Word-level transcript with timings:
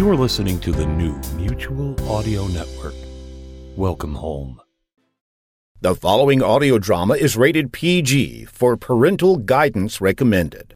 You're 0.00 0.16
listening 0.16 0.58
to 0.60 0.72
the 0.72 0.86
new 0.86 1.12
Mutual 1.36 1.94
Audio 2.10 2.46
Network. 2.46 2.94
Welcome 3.76 4.14
home. 4.14 4.58
The 5.82 5.94
following 5.94 6.42
audio 6.42 6.78
drama 6.78 7.16
is 7.16 7.36
rated 7.36 7.70
PG 7.70 8.46
for 8.46 8.78
parental 8.78 9.36
guidance 9.36 10.00
recommended. 10.00 10.72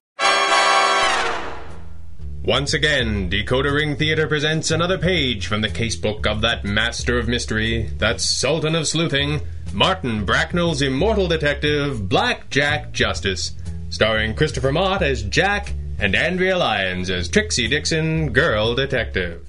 Once 2.45 2.75
again, 2.75 3.31
Decoder 3.31 3.75
Ring 3.75 3.97
Theater 3.97 4.27
presents 4.29 4.71
another 4.71 4.99
page 4.99 5.47
from 5.47 5.63
the 5.63 5.71
casebook 5.71 6.27
of 6.27 6.43
that 6.43 6.67
master 6.67 7.19
of 7.19 7.27
mystery, 7.27 7.85
that 7.97 8.21
sultan 8.21 8.75
of 8.75 8.87
sleuthing, 8.87 9.41
Martin 9.73 10.27
Bracknell's 10.27 10.83
immortal 10.83 11.29
detective, 11.29 12.11
Black 12.11 12.51
Jack 12.51 12.93
Justice, 12.93 13.53
starring 13.89 14.35
Christopher 14.35 14.71
Mott 14.71 15.01
as 15.01 15.23
Jack 15.23 15.73
and 15.99 16.15
Andrea 16.15 16.57
Lyons 16.57 17.11
as 17.11 17.29
Trixie 17.29 17.69
Dixon, 17.69 18.33
girl 18.33 18.75
detective. 18.75 19.47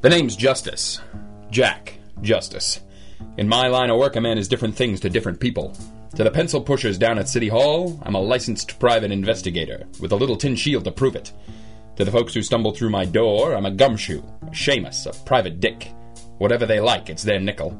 The 0.00 0.10
name's 0.10 0.36
Justice. 0.36 1.00
Jack 1.50 1.98
Justice. 2.22 2.80
In 3.38 3.48
my 3.48 3.68
line 3.68 3.90
of 3.90 3.98
work, 3.98 4.16
a 4.16 4.20
man 4.20 4.38
is 4.38 4.48
different 4.48 4.76
things 4.76 5.00
to 5.00 5.10
different 5.10 5.40
people. 5.40 5.76
To 6.16 6.24
the 6.24 6.30
pencil 6.30 6.60
pushers 6.60 6.98
down 6.98 7.18
at 7.18 7.28
City 7.28 7.48
Hall, 7.48 7.98
I'm 8.02 8.14
a 8.14 8.20
licensed 8.20 8.78
private 8.78 9.12
investigator, 9.12 9.86
with 10.00 10.12
a 10.12 10.16
little 10.16 10.36
tin 10.36 10.56
shield 10.56 10.84
to 10.84 10.90
prove 10.90 11.16
it. 11.16 11.32
To 11.96 12.04
the 12.04 12.12
folks 12.12 12.34
who 12.34 12.42
stumble 12.42 12.72
through 12.72 12.90
my 12.90 13.04
door, 13.04 13.54
I'm 13.54 13.66
a 13.66 13.70
gumshoe, 13.70 14.22
a 14.42 14.50
shamus, 14.50 15.06
a 15.06 15.24
private 15.24 15.60
dick. 15.60 15.92
Whatever 16.38 16.66
they 16.66 16.80
like, 16.80 17.08
it's 17.08 17.22
their 17.22 17.40
nickel. 17.40 17.78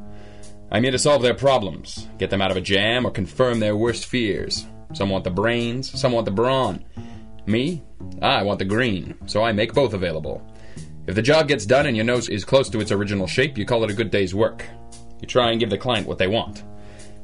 I'm 0.70 0.82
here 0.82 0.92
to 0.92 0.98
solve 0.98 1.22
their 1.22 1.34
problems, 1.34 2.08
get 2.18 2.30
them 2.30 2.42
out 2.42 2.50
of 2.50 2.56
a 2.56 2.60
jam, 2.60 3.06
or 3.06 3.10
confirm 3.10 3.60
their 3.60 3.76
worst 3.76 4.06
fears. 4.06 4.66
Some 4.94 5.10
want 5.10 5.24
the 5.24 5.30
brains, 5.30 5.98
some 5.98 6.12
want 6.12 6.24
the 6.24 6.32
brawn. 6.32 6.84
Me? 7.46 7.82
Ah, 8.20 8.38
I 8.38 8.42
want 8.42 8.58
the 8.58 8.64
green, 8.64 9.14
so 9.26 9.44
I 9.44 9.52
make 9.52 9.74
both 9.74 9.94
available. 9.94 10.42
If 11.06 11.14
the 11.14 11.22
job 11.22 11.46
gets 11.46 11.66
done 11.66 11.86
and 11.86 11.96
your 11.96 12.04
nose 12.04 12.28
is 12.28 12.44
close 12.44 12.68
to 12.70 12.80
its 12.80 12.90
original 12.90 13.28
shape, 13.28 13.56
you 13.56 13.64
call 13.64 13.84
it 13.84 13.90
a 13.90 13.94
good 13.94 14.10
day's 14.10 14.34
work. 14.34 14.64
You 15.20 15.28
try 15.28 15.50
and 15.50 15.60
give 15.60 15.70
the 15.70 15.78
client 15.78 16.08
what 16.08 16.18
they 16.18 16.26
want. 16.26 16.64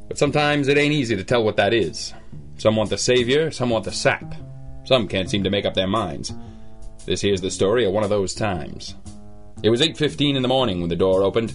But 0.07 0.19
sometimes 0.19 0.69
it 0.69 0.79
ain't 0.79 0.95
easy 0.95 1.17
to 1.17 1.25
tell 1.25 1.43
what 1.43 1.57
that 1.57 1.75
is. 1.75 2.15
Some 2.59 2.77
want 2.77 2.91
the 2.91 2.99
savior, 2.99 3.51
some 3.51 3.71
want 3.71 3.85
the 3.85 3.93
sap. 3.93 4.35
Some 4.85 5.09
can't 5.09 5.29
seem 5.29 5.43
to 5.45 5.51
make 5.51 5.65
up 5.65 5.75
their 5.75 5.89
minds. 5.89 6.33
This 7.07 7.21
here's 7.21 7.41
the 7.41 7.51
story 7.51 7.85
of 7.85 7.93
one 7.93 8.05
of 8.05 8.11
those 8.11 8.35
times. 8.35 8.95
It 9.63 9.71
was 9.71 9.81
8:15 9.81 10.37
in 10.37 10.43
the 10.43 10.49
morning 10.49 10.81
when 10.81 10.89
the 10.89 10.97
door 10.97 11.23
opened. 11.23 11.55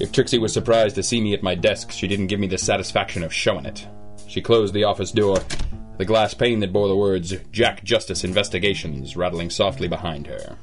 If 0.00 0.12
Trixie 0.12 0.38
was 0.38 0.52
surprised 0.52 0.94
to 0.96 1.02
see 1.02 1.20
me 1.20 1.34
at 1.34 1.42
my 1.42 1.54
desk, 1.54 1.90
she 1.90 2.06
didn't 2.06 2.28
give 2.28 2.40
me 2.40 2.46
the 2.46 2.58
satisfaction 2.58 3.22
of 3.22 3.32
showing 3.32 3.66
it. 3.66 3.86
She 4.28 4.40
closed 4.40 4.74
the 4.74 4.84
office 4.84 5.10
door, 5.10 5.38
the 5.96 6.04
glass 6.04 6.34
pane 6.34 6.60
that 6.60 6.72
bore 6.72 6.88
the 6.88 6.96
words 6.96 7.34
Jack 7.50 7.82
Justice 7.82 8.22
Investigations 8.22 9.16
rattling 9.16 9.50
softly 9.50 9.88
behind 9.88 10.26
her. 10.28 10.56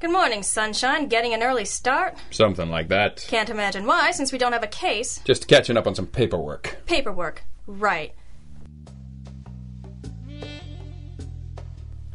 Good 0.00 0.10
morning, 0.10 0.42
sunshine. 0.42 1.08
Getting 1.08 1.34
an 1.34 1.42
early 1.42 1.66
start? 1.66 2.16
Something 2.30 2.70
like 2.70 2.88
that. 2.88 3.24
Can't 3.28 3.50
imagine 3.50 3.86
why, 3.86 4.12
since 4.12 4.32
we 4.32 4.38
don't 4.38 4.54
have 4.54 4.62
a 4.62 4.66
case. 4.66 5.20
Just 5.24 5.46
catching 5.46 5.76
up 5.76 5.86
on 5.86 5.94
some 5.94 6.06
paperwork. 6.06 6.78
Paperwork. 6.86 7.44
Right. 7.66 8.14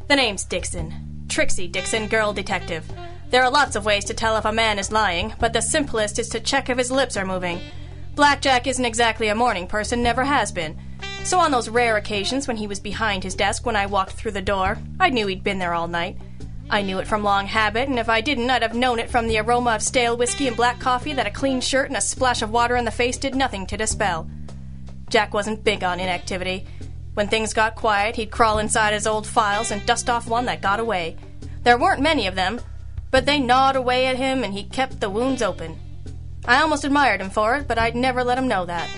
The 0.08 0.16
name's 0.16 0.44
Dixon. 0.44 1.24
Trixie 1.28 1.68
Dixon, 1.68 2.08
girl 2.08 2.32
detective. 2.32 2.90
There 3.30 3.42
are 3.42 3.50
lots 3.50 3.74
of 3.74 3.84
ways 3.84 4.04
to 4.04 4.14
tell 4.14 4.36
if 4.36 4.44
a 4.44 4.52
man 4.52 4.78
is 4.78 4.92
lying, 4.92 5.34
but 5.40 5.52
the 5.52 5.60
simplest 5.60 6.18
is 6.18 6.28
to 6.28 6.40
check 6.40 6.70
if 6.70 6.78
his 6.78 6.90
lips 6.90 7.16
are 7.16 7.26
moving. 7.26 7.60
Black 8.14 8.40
Jack 8.40 8.66
isn't 8.66 8.84
exactly 8.84 9.28
a 9.28 9.34
morning 9.34 9.66
person, 9.66 10.02
never 10.02 10.24
has 10.24 10.52
been. 10.52 10.78
So 11.24 11.38
on 11.38 11.50
those 11.50 11.68
rare 11.68 11.96
occasions 11.96 12.46
when 12.46 12.56
he 12.56 12.68
was 12.68 12.78
behind 12.78 13.24
his 13.24 13.34
desk 13.34 13.66
when 13.66 13.74
I 13.74 13.86
walked 13.86 14.12
through 14.12 14.30
the 14.30 14.40
door, 14.40 14.78
I 15.00 15.10
knew 15.10 15.26
he'd 15.26 15.42
been 15.42 15.58
there 15.58 15.74
all 15.74 15.88
night. 15.88 16.16
I 16.70 16.82
knew 16.82 16.98
it 16.98 17.06
from 17.06 17.24
long 17.24 17.46
habit, 17.46 17.88
and 17.88 17.98
if 17.98 18.08
I 18.08 18.20
didn't, 18.20 18.48
I'd 18.48 18.62
have 18.62 18.74
known 18.74 19.00
it 19.00 19.10
from 19.10 19.26
the 19.26 19.38
aroma 19.38 19.74
of 19.74 19.82
stale 19.82 20.16
whiskey 20.16 20.46
and 20.46 20.56
black 20.56 20.78
coffee 20.78 21.12
that 21.12 21.26
a 21.26 21.30
clean 21.30 21.60
shirt 21.60 21.88
and 21.88 21.96
a 21.96 22.00
splash 22.00 22.42
of 22.42 22.50
water 22.50 22.76
in 22.76 22.84
the 22.84 22.90
face 22.90 23.18
did 23.18 23.34
nothing 23.34 23.66
to 23.66 23.76
dispel. 23.76 24.28
Jack 25.10 25.34
wasn't 25.34 25.64
big 25.64 25.84
on 25.84 26.00
inactivity. 26.00 26.64
When 27.14 27.28
things 27.28 27.54
got 27.54 27.74
quiet, 27.74 28.16
he'd 28.16 28.30
crawl 28.30 28.58
inside 28.58 28.92
his 28.92 29.06
old 29.06 29.26
files 29.26 29.70
and 29.70 29.84
dust 29.84 30.08
off 30.08 30.28
one 30.28 30.44
that 30.46 30.62
got 30.62 30.80
away. 30.80 31.16
There 31.62 31.78
weren't 31.78 32.00
many 32.00 32.26
of 32.26 32.34
them, 32.34 32.60
but 33.16 33.24
they 33.24 33.40
gnawed 33.40 33.76
away 33.76 34.04
at 34.08 34.16
him 34.16 34.44
and 34.44 34.52
he 34.52 34.62
kept 34.62 35.00
the 35.00 35.08
wounds 35.08 35.40
open. 35.40 35.78
I 36.44 36.60
almost 36.60 36.84
admired 36.84 37.22
him 37.22 37.30
for 37.30 37.56
it, 37.56 37.66
but 37.66 37.78
I'd 37.78 37.96
never 37.96 38.22
let 38.22 38.36
him 38.36 38.46
know 38.46 38.66
that. 38.66 38.90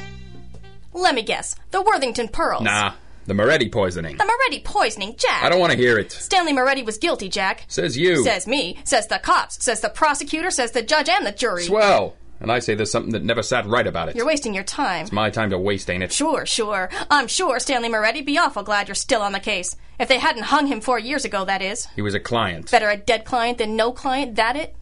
Let 0.92 1.14
me 1.14 1.22
guess. 1.22 1.54
The 1.70 1.80
Worthington 1.80 2.26
Pearls. 2.26 2.64
Nah, 2.64 2.94
the 3.26 3.34
Moretti 3.34 3.68
poisoning. 3.68 4.16
The 4.16 4.24
Moretti 4.24 4.58
poisoning, 4.64 5.14
Jack. 5.16 5.44
I 5.44 5.48
don't 5.48 5.60
want 5.60 5.70
to 5.70 5.78
hear 5.78 6.00
it. 6.00 6.10
Stanley 6.10 6.52
Moretti 6.52 6.82
was 6.82 6.98
guilty, 6.98 7.28
Jack. 7.28 7.64
Says 7.68 7.96
you. 7.96 8.24
Says 8.24 8.48
me. 8.48 8.78
Says 8.82 9.06
the 9.06 9.20
cops. 9.20 9.62
Says 9.62 9.82
the 9.82 9.88
prosecutor. 9.88 10.50
Says 10.50 10.72
the 10.72 10.82
judge 10.82 11.08
and 11.08 11.24
the 11.24 11.30
jury. 11.30 11.62
Swell. 11.62 12.16
And 12.40 12.52
I 12.52 12.60
say 12.60 12.74
there's 12.74 12.92
something 12.92 13.12
that 13.12 13.24
never 13.24 13.42
sat 13.42 13.66
right 13.66 13.86
about 13.86 14.08
it. 14.08 14.16
You're 14.16 14.26
wasting 14.26 14.54
your 14.54 14.64
time. 14.64 15.02
It's 15.02 15.12
my 15.12 15.30
time 15.30 15.50
to 15.50 15.58
waste, 15.58 15.90
ain't 15.90 16.04
it? 16.04 16.12
Sure, 16.12 16.46
sure. 16.46 16.88
I'm 17.10 17.26
sure 17.26 17.58
Stanley 17.58 17.88
Moretti'd 17.88 18.26
be 18.26 18.38
awful 18.38 18.62
glad 18.62 18.86
you're 18.86 18.94
still 18.94 19.22
on 19.22 19.32
the 19.32 19.40
case. 19.40 19.76
If 19.98 20.08
they 20.08 20.18
hadn't 20.18 20.44
hung 20.44 20.68
him 20.68 20.80
four 20.80 21.00
years 21.00 21.24
ago, 21.24 21.44
that 21.44 21.62
is. 21.62 21.86
He 21.96 22.02
was 22.02 22.14
a 22.14 22.20
client. 22.20 22.70
Better 22.70 22.90
a 22.90 22.96
dead 22.96 23.24
client 23.24 23.58
than 23.58 23.74
no 23.74 23.90
client, 23.90 24.36
that 24.36 24.54
it? 24.54 24.76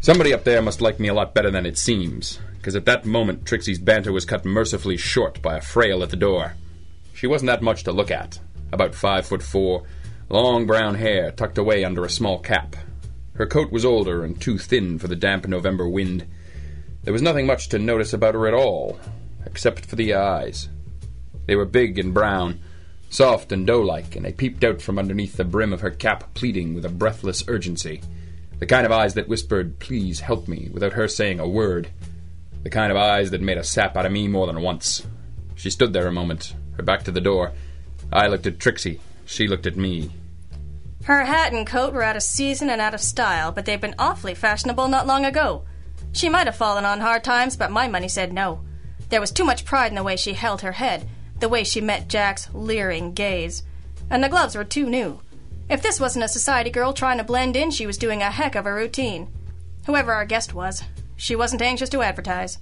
Somebody 0.00 0.34
up 0.34 0.44
there 0.44 0.60
must 0.60 0.82
like 0.82 1.00
me 1.00 1.08
a 1.08 1.14
lot 1.14 1.34
better 1.34 1.50
than 1.50 1.64
it 1.64 1.78
seems, 1.78 2.38
because 2.58 2.76
at 2.76 2.84
that 2.84 3.06
moment 3.06 3.46
Trixie's 3.46 3.78
banter 3.78 4.12
was 4.12 4.26
cut 4.26 4.44
mercifully 4.44 4.98
short 4.98 5.40
by 5.40 5.56
a 5.56 5.62
frail 5.62 6.02
at 6.02 6.10
the 6.10 6.16
door. 6.16 6.54
She 7.14 7.26
wasn't 7.26 7.46
that 7.46 7.62
much 7.62 7.84
to 7.84 7.92
look 7.92 8.10
at. 8.10 8.38
About 8.70 8.94
five 8.94 9.24
foot 9.24 9.42
four, 9.42 9.84
long 10.28 10.66
brown 10.66 10.96
hair 10.96 11.30
tucked 11.30 11.56
away 11.56 11.84
under 11.84 12.04
a 12.04 12.10
small 12.10 12.38
cap. 12.38 12.76
Her 13.36 13.46
coat 13.46 13.72
was 13.72 13.86
older 13.86 14.24
and 14.24 14.38
too 14.38 14.58
thin 14.58 14.98
for 14.98 15.08
the 15.08 15.16
damp 15.16 15.48
November 15.48 15.88
wind. 15.88 16.26
There 17.04 17.12
was 17.12 17.22
nothing 17.22 17.46
much 17.46 17.68
to 17.68 17.78
notice 17.78 18.14
about 18.14 18.34
her 18.34 18.46
at 18.48 18.54
all, 18.54 18.98
except 19.44 19.84
for 19.84 19.94
the 19.94 20.14
eyes. 20.14 20.70
They 21.46 21.54
were 21.54 21.66
big 21.66 21.98
and 21.98 22.14
brown, 22.14 22.60
soft 23.10 23.52
and 23.52 23.66
doe 23.66 23.82
like, 23.82 24.16
and 24.16 24.24
they 24.24 24.32
peeped 24.32 24.64
out 24.64 24.80
from 24.80 24.98
underneath 24.98 25.36
the 25.36 25.44
brim 25.44 25.74
of 25.74 25.82
her 25.82 25.90
cap, 25.90 26.32
pleading 26.32 26.74
with 26.74 26.86
a 26.86 26.88
breathless 26.88 27.44
urgency. 27.46 28.00
The 28.58 28.66
kind 28.66 28.86
of 28.86 28.92
eyes 28.92 29.12
that 29.14 29.28
whispered, 29.28 29.78
Please 29.78 30.20
help 30.20 30.48
me, 30.48 30.70
without 30.72 30.94
her 30.94 31.06
saying 31.06 31.40
a 31.40 31.46
word. 31.46 31.88
The 32.62 32.70
kind 32.70 32.90
of 32.90 32.96
eyes 32.96 33.30
that 33.32 33.42
made 33.42 33.58
a 33.58 33.64
sap 33.64 33.98
out 33.98 34.06
of 34.06 34.12
me 34.12 34.26
more 34.26 34.46
than 34.46 34.62
once. 34.62 35.06
She 35.54 35.68
stood 35.68 35.92
there 35.92 36.06
a 36.06 36.12
moment, 36.12 36.54
her 36.78 36.82
back 36.82 37.02
to 37.04 37.10
the 37.10 37.20
door. 37.20 37.52
I 38.10 38.28
looked 38.28 38.46
at 38.46 38.58
Trixie. 38.58 39.00
She 39.26 39.46
looked 39.46 39.66
at 39.66 39.76
me. 39.76 40.10
Her 41.04 41.24
hat 41.26 41.52
and 41.52 41.66
coat 41.66 41.92
were 41.92 42.02
out 42.02 42.16
of 42.16 42.22
season 42.22 42.70
and 42.70 42.80
out 42.80 42.94
of 42.94 43.00
style, 43.02 43.52
but 43.52 43.66
they'd 43.66 43.80
been 43.80 43.94
awfully 43.98 44.34
fashionable 44.34 44.88
not 44.88 45.06
long 45.06 45.26
ago. 45.26 45.64
She 46.14 46.28
might 46.28 46.46
have 46.46 46.56
fallen 46.56 46.84
on 46.84 47.00
hard 47.00 47.24
times, 47.24 47.56
but 47.56 47.70
my 47.70 47.88
money 47.88 48.08
said 48.08 48.32
no. 48.32 48.60
There 49.10 49.20
was 49.20 49.32
too 49.32 49.44
much 49.44 49.64
pride 49.64 49.88
in 49.88 49.96
the 49.96 50.02
way 50.02 50.16
she 50.16 50.32
held 50.32 50.62
her 50.62 50.72
head, 50.72 51.08
the 51.40 51.48
way 51.48 51.64
she 51.64 51.80
met 51.80 52.08
Jack's 52.08 52.48
leering 52.54 53.12
gaze. 53.12 53.64
And 54.08 54.22
the 54.22 54.28
gloves 54.28 54.54
were 54.54 54.64
too 54.64 54.88
new. 54.88 55.20
If 55.68 55.82
this 55.82 55.98
wasn't 55.98 56.24
a 56.24 56.28
society 56.28 56.70
girl 56.70 56.92
trying 56.92 57.18
to 57.18 57.24
blend 57.24 57.56
in, 57.56 57.70
she 57.70 57.86
was 57.86 57.98
doing 57.98 58.22
a 58.22 58.30
heck 58.30 58.54
of 58.54 58.64
a 58.64 58.72
routine. 58.72 59.28
Whoever 59.86 60.12
our 60.12 60.24
guest 60.24 60.54
was, 60.54 60.84
she 61.16 61.34
wasn't 61.34 61.62
anxious 61.62 61.88
to 61.90 62.02
advertise. 62.02 62.58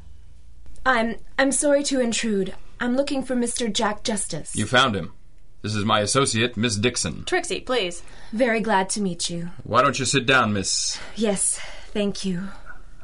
I'm 0.86 1.16
I'm 1.38 1.52
sorry 1.52 1.82
to 1.84 2.00
intrude. 2.00 2.54
I'm 2.80 2.96
looking 2.96 3.22
for 3.22 3.36
Mr. 3.36 3.72
Jack 3.72 4.02
Justice. 4.02 4.56
You 4.56 4.66
found 4.66 4.96
him. 4.96 5.12
This 5.60 5.74
is 5.74 5.84
my 5.84 6.00
associate, 6.00 6.56
Miss 6.56 6.76
Dixon. 6.76 7.24
Trixie, 7.24 7.60
please. 7.60 8.02
Very 8.32 8.60
glad 8.60 8.88
to 8.90 9.00
meet 9.00 9.30
you. 9.30 9.50
Why 9.62 9.82
don't 9.82 9.98
you 9.98 10.04
sit 10.04 10.26
down, 10.26 10.52
Miss? 10.52 10.98
Yes, 11.14 11.60
thank 11.92 12.24
you. 12.24 12.48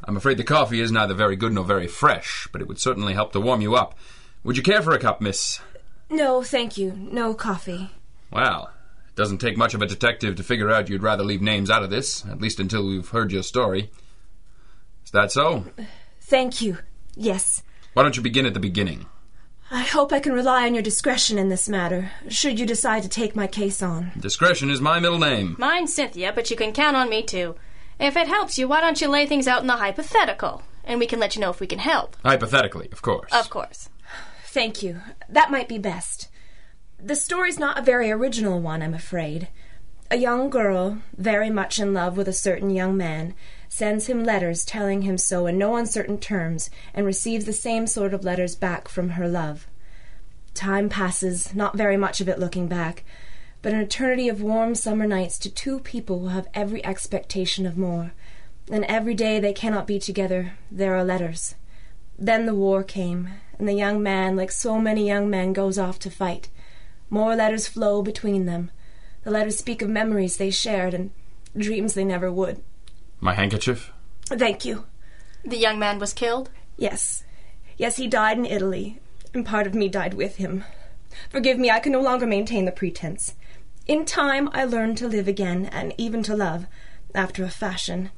I'm 0.09 0.17
afraid 0.17 0.39
the 0.39 0.43
coffee 0.43 0.81
is 0.81 0.91
neither 0.91 1.13
very 1.13 1.37
good 1.37 1.53
nor 1.53 1.65
very 1.65 1.87
fresh, 1.87 2.49
but 2.51 2.63
it 2.63 2.67
would 2.67 2.81
certainly 2.81 3.13
help 3.13 3.33
to 3.33 3.41
warm 3.41 3.61
you 3.61 3.77
up. 3.77 3.95
Would 4.43 4.57
you 4.57 4.63
care 4.63 4.81
for 4.81 4.93
a 4.93 4.99
cup, 4.99 5.21
Miss? 5.21 5.61
No, 6.09 6.43
thank 6.43 6.79
you. 6.79 6.93
No 6.93 7.35
coffee. 7.35 7.91
Well, 8.33 8.71
it 9.07 9.15
doesn't 9.17 9.37
take 9.37 9.59
much 9.59 9.75
of 9.75 9.83
a 9.83 9.87
detective 9.87 10.37
to 10.37 10.43
figure 10.43 10.71
out 10.71 10.89
you'd 10.89 11.03
rather 11.03 11.23
leave 11.23 11.43
names 11.43 11.69
out 11.69 11.83
of 11.83 11.91
this, 11.91 12.25
at 12.25 12.41
least 12.41 12.59
until 12.59 12.87
we've 12.87 13.11
heard 13.11 13.33
your 13.33 13.43
story. 13.43 13.91
Is 15.05 15.11
that 15.11 15.31
so? 15.31 15.67
Thank 16.23 16.63
you. 16.63 16.79
Yes. 17.15 17.63
Why 17.93 18.03
don't 18.03 18.17
you 18.17 18.23
begin 18.23 18.47
at 18.47 18.55
the 18.55 18.61
beginning? 18.61 19.05
I 19.71 19.83
hope 19.83 20.11
I 20.11 20.21
can 20.21 20.33
rely 20.33 20.65
on 20.65 20.73
your 20.73 20.83
discretion 20.83 21.37
in 21.37 21.51
this 21.51 21.69
matter, 21.69 22.13
should 22.31 22.59
you 22.59 22.65
decide 22.65 23.03
to 23.03 23.11
take 23.11 23.37
my 23.37 23.47
case 23.47 23.83
on. 23.83 24.13
Discretion 24.19 24.71
is 24.71 24.81
my 24.81 25.01
middle 25.01 25.19
name. 25.19 25.57
Mine's 25.59 25.93
Cynthia, 25.93 26.33
but 26.35 26.51
you 26.51 26.57
can 26.57 26.73
count 26.73 26.97
on 26.97 27.11
me 27.11 27.23
too. 27.23 27.57
If 27.99 28.17
it 28.17 28.29
helps 28.29 28.59
you, 28.59 28.69
why 28.69 28.81
don't 28.81 29.01
you 29.01 29.09
lay 29.09 29.27
things 29.27 29.49
out 29.49 29.61
in 29.61 29.67
the 29.67 29.77
hypothetical? 29.77 30.63
And 30.85 31.01
we 31.01 31.07
can 31.07 31.19
let 31.19 31.35
you 31.35 31.41
know 31.41 31.51
if 31.51 31.61
we 31.61 31.67
can 31.67 31.81
help. 31.81 32.17
Hypothetically, 32.25 32.89
of 32.93 33.03
course. 33.03 33.33
Of 33.33 33.51
course. 33.51 33.91
Thank 34.45 34.83
you. 34.83 35.01
That 35.29 35.51
might 35.51 35.69
be 35.69 35.79
best. 35.79 36.29
The 36.99 37.17
story's 37.17 37.59
not 37.59 37.79
a 37.79 37.83
very 37.83 38.11
original 38.11 38.61
one, 38.61 38.83
I'm 38.83 38.95
afraid. 38.95 39.49
A 40.11 40.17
young 40.17 40.49
girl, 40.49 40.99
very 41.17 41.51
much 41.51 41.79
in 41.79 41.93
love 41.93 42.17
with 42.17 42.29
a 42.29 42.33
certain 42.33 42.71
young 42.71 42.97
man, 42.97 43.35
sends 43.69 44.07
him 44.07 44.25
letters 44.25 44.65
telling 44.65 45.03
him 45.03 45.19
so 45.19 45.47
in 45.47 45.59
no 45.59 45.77
uncertain 45.77 46.19
terms, 46.19 46.71
and 46.95 47.05
receives 47.05 47.45
the 47.45 47.53
same 47.53 47.87
sort 47.87 48.15
of 48.15 48.25
letters 48.25 48.57
back 48.57 48.89
from 48.89 49.11
her 49.11 49.29
love. 49.29 49.69
Time 50.55 50.89
passes, 50.89 51.55
not 51.55 51.77
very 51.77 51.97
much 51.97 52.21
of 52.21 52.29
it 52.29 52.39
looking 52.39 52.69
back. 52.69 53.05
But 53.63 53.73
an 53.73 53.81
eternity 53.81 54.29
of 54.29 54.43
warm 54.43 54.75
summer 54.75 55.07
nights 55.07 55.39
to 55.39 55.51
two 55.51 55.81
people 55.81 56.21
who 56.21 56.29
have 56.29 56.49
every 56.55 56.85
expectation 56.85 57.67
of 57.67 57.77
more. 57.77 58.13
And 58.71 58.85
every 58.85 59.15
day 59.15 59.41
they 59.41 59.53
cannot 59.53 59.87
be 59.87 59.99
together, 59.99 60.55
there 60.71 60.95
are 60.95 61.05
letters. 61.05 61.55
Then 62.19 62.47
the 62.47 62.55
war 62.55 62.83
came, 62.83 63.31
and 63.59 63.69
the 63.69 63.73
young 63.73 64.03
man, 64.03 64.37
like 64.37 64.53
so 64.53 64.79
many 64.79 65.07
young 65.07 65.31
men, 65.31 65.53
goes 65.53 65.79
off 65.79 65.99
to 66.01 66.11
fight. 66.11 66.49
More 67.11 67.35
letters 67.35 67.67
flow 67.67 68.03
between 68.03 68.47
them. 68.47 68.71
The 69.25 69.31
letters 69.31 69.59
speak 69.59 69.83
of 69.83 69.89
memories 69.89 70.37
they 70.37 70.51
shared 70.51 70.95
and 70.95 71.11
dreams 71.57 71.95
they 71.95 72.05
never 72.05 72.31
would. 72.31 72.63
My 73.21 73.35
handkerchief? 73.35 73.93
Thank 74.27 74.65
you. 74.65 74.85
The 75.45 75.57
young 75.57 75.79
man 75.79 75.99
was 75.99 76.13
killed? 76.13 76.51
Yes. 76.77 77.25
Yes, 77.77 77.97
he 77.97 78.07
died 78.07 78.39
in 78.39 78.47
Italy, 78.47 79.01
and 79.33 79.47
part 79.47 79.67
of 79.67 79.75
me 79.75 79.89
died 79.89 80.15
with 80.15 80.37
him. 80.37 80.65
Forgive 81.31 81.59
me, 81.59 81.71
I 81.71 81.81
can 81.81 81.93
no 81.93 82.01
longer 82.01 82.27
maintain 82.27 82.65
the 82.65 82.73
pretense. 82.73 83.35
In 83.89 84.05
time, 84.05 84.51
I 84.53 84.65
learned 84.65 84.99
to 84.99 85.09
live 85.09 85.27
again, 85.27 85.65
and 85.73 85.95
even 85.97 86.23
to 86.25 86.37
love, 86.37 86.67
after 87.15 87.43
a 87.43 87.49
fashion. 87.49 88.11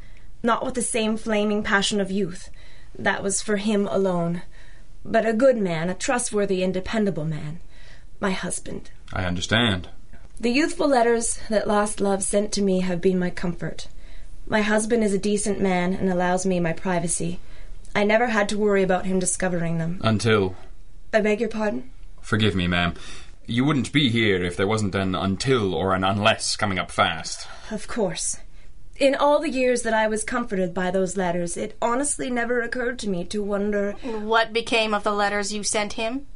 Not 0.42 0.64
with 0.64 0.74
the 0.74 0.82
same 0.82 1.16
flaming 1.16 1.62
passion 1.62 2.00
of 2.00 2.10
youth. 2.10 2.50
That 2.98 3.22
was 3.22 3.40
for 3.40 3.56
him 3.56 3.86
alone. 3.86 4.42
But 5.04 5.26
a 5.26 5.32
good 5.32 5.56
man, 5.56 5.88
a 5.88 5.94
trustworthy 5.94 6.64
and 6.64 6.74
dependable 6.74 7.24
man. 7.24 7.60
My 8.18 8.32
husband. 8.32 8.90
I 9.12 9.24
understand. 9.24 9.88
The 10.40 10.50
youthful 10.50 10.88
letters 10.88 11.38
that 11.48 11.68
lost 11.68 12.00
love 12.00 12.24
sent 12.24 12.50
to 12.52 12.62
me 12.62 12.80
have 12.80 13.00
been 13.00 13.18
my 13.18 13.30
comfort. 13.30 13.86
My 14.48 14.62
husband 14.62 15.04
is 15.04 15.14
a 15.14 15.18
decent 15.18 15.60
man 15.60 15.94
and 15.94 16.10
allows 16.10 16.44
me 16.44 16.58
my 16.58 16.72
privacy. 16.72 17.38
I 17.94 18.02
never 18.02 18.26
had 18.26 18.48
to 18.48 18.58
worry 18.58 18.82
about 18.82 19.06
him 19.06 19.20
discovering 19.20 19.78
them. 19.78 20.00
Until. 20.02 20.56
I 21.12 21.20
beg 21.20 21.38
your 21.38 21.48
pardon? 21.48 21.90
Forgive 22.20 22.56
me, 22.56 22.66
ma'am. 22.66 22.94
You 23.46 23.64
wouldn't 23.64 23.92
be 23.92 24.10
here 24.10 24.44
if 24.44 24.56
there 24.56 24.66
wasn't 24.66 24.94
an 24.94 25.14
until 25.14 25.74
or 25.74 25.94
an 25.94 26.04
unless 26.04 26.56
coming 26.56 26.78
up 26.78 26.90
fast. 26.90 27.48
Of 27.70 27.88
course. 27.88 28.38
In 28.96 29.14
all 29.14 29.40
the 29.40 29.50
years 29.50 29.82
that 29.82 29.94
I 29.94 30.06
was 30.08 30.24
comforted 30.24 30.74
by 30.74 30.90
those 30.90 31.16
letters, 31.16 31.56
it 31.56 31.76
honestly 31.80 32.30
never 32.30 32.60
occurred 32.60 32.98
to 33.00 33.08
me 33.08 33.24
to 33.24 33.42
wonder. 33.42 33.92
What 34.02 34.52
became 34.52 34.92
of 34.92 35.04
the 35.04 35.12
letters 35.12 35.52
you 35.52 35.62
sent 35.62 35.94
him? 35.94 36.26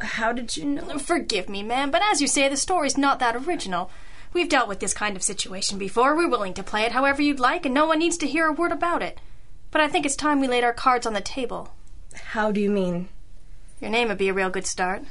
How 0.00 0.32
did 0.32 0.56
you 0.56 0.64
know? 0.64 0.98
Forgive 0.98 1.48
me, 1.48 1.62
ma'am, 1.62 1.90
but 1.90 2.02
as 2.10 2.20
you 2.20 2.26
say, 2.26 2.48
the 2.48 2.56
story's 2.56 2.96
not 2.96 3.18
that 3.18 3.36
original. 3.36 3.90
We've 4.32 4.48
dealt 4.48 4.68
with 4.68 4.80
this 4.80 4.94
kind 4.94 5.16
of 5.16 5.22
situation 5.22 5.78
before. 5.78 6.16
We're 6.16 6.28
willing 6.28 6.54
to 6.54 6.62
play 6.62 6.82
it 6.82 6.92
however 6.92 7.22
you'd 7.22 7.40
like, 7.40 7.66
and 7.66 7.74
no 7.74 7.86
one 7.86 7.98
needs 7.98 8.16
to 8.18 8.26
hear 8.26 8.46
a 8.46 8.52
word 8.52 8.72
about 8.72 9.02
it. 9.02 9.20
But 9.70 9.80
I 9.80 9.88
think 9.88 10.06
it's 10.06 10.16
time 10.16 10.40
we 10.40 10.48
laid 10.48 10.64
our 10.64 10.72
cards 10.72 11.06
on 11.06 11.12
the 11.12 11.20
table. 11.20 11.74
How 12.14 12.50
do 12.50 12.60
you 12.60 12.70
mean? 12.70 13.08
Your 13.80 13.90
name 13.90 14.08
would 14.08 14.18
be 14.18 14.28
a 14.28 14.34
real 14.34 14.50
good 14.50 14.66
start. 14.66 15.02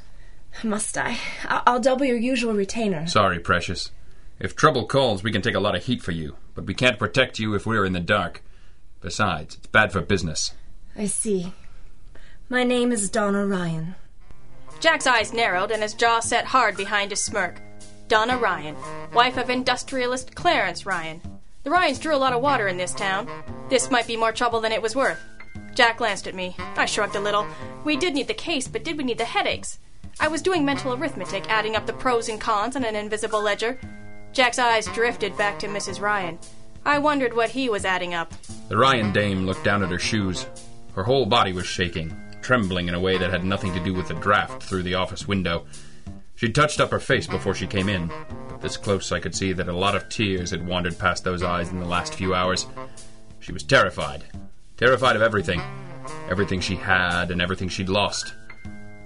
Must 0.64 0.98
I? 0.98 1.18
I- 1.46 1.64
I'll 1.66 1.80
double 1.80 2.06
your 2.06 2.18
usual 2.18 2.54
retainer. 2.54 3.08
Sorry, 3.08 3.40
precious. 3.40 3.92
If 4.40 4.56
trouble 4.56 4.86
calls, 4.88 5.24
we 5.24 5.32
can 5.32 5.42
take 5.42 5.56
a 5.56 5.60
lot 5.60 5.76
of 5.76 5.86
heat 5.86 6.02
for 6.02 6.12
you, 6.12 6.36
but 6.56 6.66
we 6.66 6.74
can't 6.74 7.00
protect 7.00 7.40
you 7.40 7.54
if 7.54 7.66
we're 7.66 7.86
in 7.86 7.94
the 7.94 8.00
dark. 8.00 8.44
Besides, 9.02 9.56
it's 9.56 9.68
bad 9.68 9.92
for 9.92 10.02
business. 10.02 10.54
I 10.98 11.06
see. 11.08 11.54
My 12.50 12.64
name 12.64 12.92
is 12.92 13.10
Donna 13.10 13.46
Ryan. 13.46 13.96
Jack's 14.80 15.08
eyes 15.08 15.32
narrowed 15.34 15.72
and 15.72 15.84
his 15.84 15.94
jaw 15.94 16.20
set 16.20 16.46
hard 16.46 16.76
behind 16.76 17.12
his 17.12 17.24
smirk. 17.24 17.62
Donna 18.08 18.38
Ryan, 18.38 18.76
wife 19.14 19.38
of 19.38 19.50
industrialist 19.50 20.36
Clarence 20.36 20.86
Ryan. 20.86 21.22
The 21.64 21.70
Ryans 21.70 22.00
drew 22.00 22.16
a 22.16 22.18
lot 22.18 22.34
of 22.34 22.42
water 22.42 22.68
in 22.68 22.78
this 22.78 22.94
town. 22.94 23.28
This 23.70 23.92
might 23.92 24.08
be 24.08 24.18
more 24.18 24.32
trouble 24.32 24.60
than 24.60 24.72
it 24.72 24.82
was 24.82 24.96
worth. 24.96 25.20
Jack 25.76 25.98
glanced 26.00 26.28
at 26.28 26.36
me. 26.36 26.56
I 26.60 26.86
shrugged 26.86 27.16
a 27.16 27.20
little. 27.20 27.46
We 27.86 27.96
did 27.96 28.16
need 28.16 28.28
the 28.28 28.34
case, 28.34 28.68
but 28.68 28.84
did 28.84 28.98
we 28.98 29.04
need 29.04 29.20
the 29.20 29.26
headaches? 29.26 29.78
I 30.20 30.28
was 30.28 30.42
doing 30.42 30.66
mental 30.66 30.94
arithmetic, 30.94 31.50
adding 31.50 31.76
up 31.76 31.86
the 31.86 31.94
pros 31.94 32.30
and 32.30 32.40
cons 32.40 32.76
on 32.76 32.84
an 32.84 32.96
invisible 32.96 33.42
ledger. 33.42 33.80
Jack's 34.34 34.60
eyes 34.60 34.88
drifted 34.88 35.38
back 35.38 35.60
to 35.60 35.68
Mrs. 35.68 36.02
Ryan. 36.02 36.40
I 36.86 37.00
wondered 37.00 37.36
what 37.36 37.52
he 37.52 37.70
was 37.70 37.86
adding 37.86 38.14
up. 38.14 38.34
The 38.70 38.78
Ryan 38.78 39.12
dame 39.12 39.46
looked 39.46 39.64
down 39.64 39.84
at 39.84 39.92
her 39.92 40.00
shoes. 40.00 40.46
Her 40.96 41.04
whole 41.04 41.26
body 41.26 41.54
was 41.54 41.66
shaking, 41.66 42.16
trembling 42.42 42.88
in 42.88 42.96
a 42.96 43.00
way 43.00 43.18
that 43.18 43.32
had 43.32 43.44
nothing 43.44 43.74
to 43.74 43.84
do 43.84 43.94
with 43.94 44.08
the 44.08 44.14
draft 44.16 44.64
through 44.64 44.84
the 44.84 44.96
office 44.96 45.28
window. 45.28 45.66
She'd 46.36 46.56
touched 46.56 46.80
up 46.80 46.92
her 46.92 47.00
face 47.00 47.28
before 47.28 47.54
she 47.54 47.68
came 47.68 47.88
in, 47.88 48.12
this 48.62 48.78
close 48.78 49.12
I 49.12 49.20
could 49.20 49.34
see 49.34 49.54
that 49.54 49.68
a 49.68 49.76
lot 49.76 49.96
of 49.96 50.08
tears 50.08 50.52
had 50.52 50.66
wandered 50.66 51.00
past 51.00 51.24
those 51.24 51.42
eyes 51.42 51.70
in 51.70 51.80
the 51.80 51.86
last 51.86 52.14
few 52.14 52.36
hours. 52.36 52.68
She 53.40 53.52
was 53.52 53.64
terrified. 53.64 54.24
Terrified 54.78 55.16
of 55.16 55.24
everything. 55.24 55.62
Everything 56.30 56.62
she 56.62 56.76
had 56.76 57.32
and 57.32 57.42
everything 57.42 57.70
she'd 57.70 57.90
lost. 57.90 58.36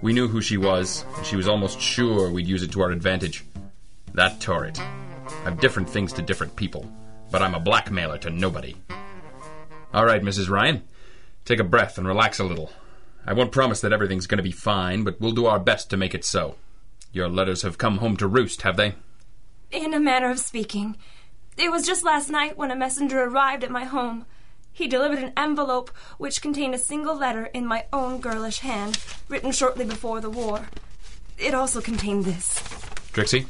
We 0.06 0.14
knew 0.14 0.28
who 0.28 0.40
she 0.40 0.58
was, 0.58 1.04
and 1.18 1.26
she 1.26 1.36
was 1.36 1.48
almost 1.48 1.82
sure 1.82 2.30
we'd 2.30 2.46
use 2.46 2.62
it 2.62 2.72
to 2.74 2.82
our 2.84 2.92
advantage. 2.92 3.44
That 4.14 4.40
turret. 4.40 4.80
I've 5.44 5.60
different 5.60 5.90
things 5.90 6.14
to 6.14 6.22
different 6.22 6.56
people, 6.56 6.88
but 7.32 7.42
I'm 7.42 7.56
a 7.56 7.60
blackmailer 7.60 8.20
to 8.20 8.30
nobody. 8.30 8.76
All 9.96 10.06
right, 10.06 10.22
Mrs. 10.22 10.48
Ryan. 10.48 10.84
Take 11.44 11.60
a 11.60 11.64
breath 11.64 11.98
and 11.98 12.06
relax 12.06 12.38
a 12.38 12.44
little. 12.44 12.72
I 13.26 13.34
won't 13.34 13.52
promise 13.52 13.82
that 13.82 13.94
everything's 13.94 14.28
going 14.28 14.38
to 14.38 14.44
be 14.44 14.52
fine, 14.52 15.04
but 15.04 15.20
we'll 15.20 15.32
do 15.32 15.48
our 15.48 15.58
best 15.58 15.90
to 15.90 15.98
make 15.98 16.14
it 16.14 16.24
so. 16.24 16.54
Your 17.12 17.28
letters 17.28 17.64
have 17.64 17.80
come 17.80 17.98
home 17.98 18.16
to 18.18 18.28
roost, 18.28 18.62
have 18.62 18.78
they? 18.78 18.94
In 19.72 19.92
a 19.92 20.00
manner 20.00 20.30
of 20.30 20.38
speaking. 20.38 20.98
It 21.58 21.72
was 21.72 21.84
just 21.84 22.06
last 22.06 22.30
night 22.30 22.60
when 22.60 22.70
a 22.70 22.76
messenger 22.76 23.24
arrived 23.24 23.64
at 23.64 23.72
my 23.72 23.86
home. 23.86 24.28
He 24.76 24.88
delivered 24.90 25.20
an 25.20 25.32
envelope 25.38 25.90
which 26.18 26.42
contained 26.42 26.76
a 26.76 26.78
single 26.78 27.16
letter 27.16 27.46
in 27.46 27.66
my 27.66 27.86
own 27.94 28.20
girlish 28.20 28.60
hand, 28.60 28.98
written 29.30 29.54
shortly 29.54 29.86
before 29.86 30.20
the 30.20 30.30
war. 30.30 30.68
It 31.38 31.54
also 31.54 31.80
contained 31.80 32.26
this. 32.26 32.62
Trixie? 33.14 33.48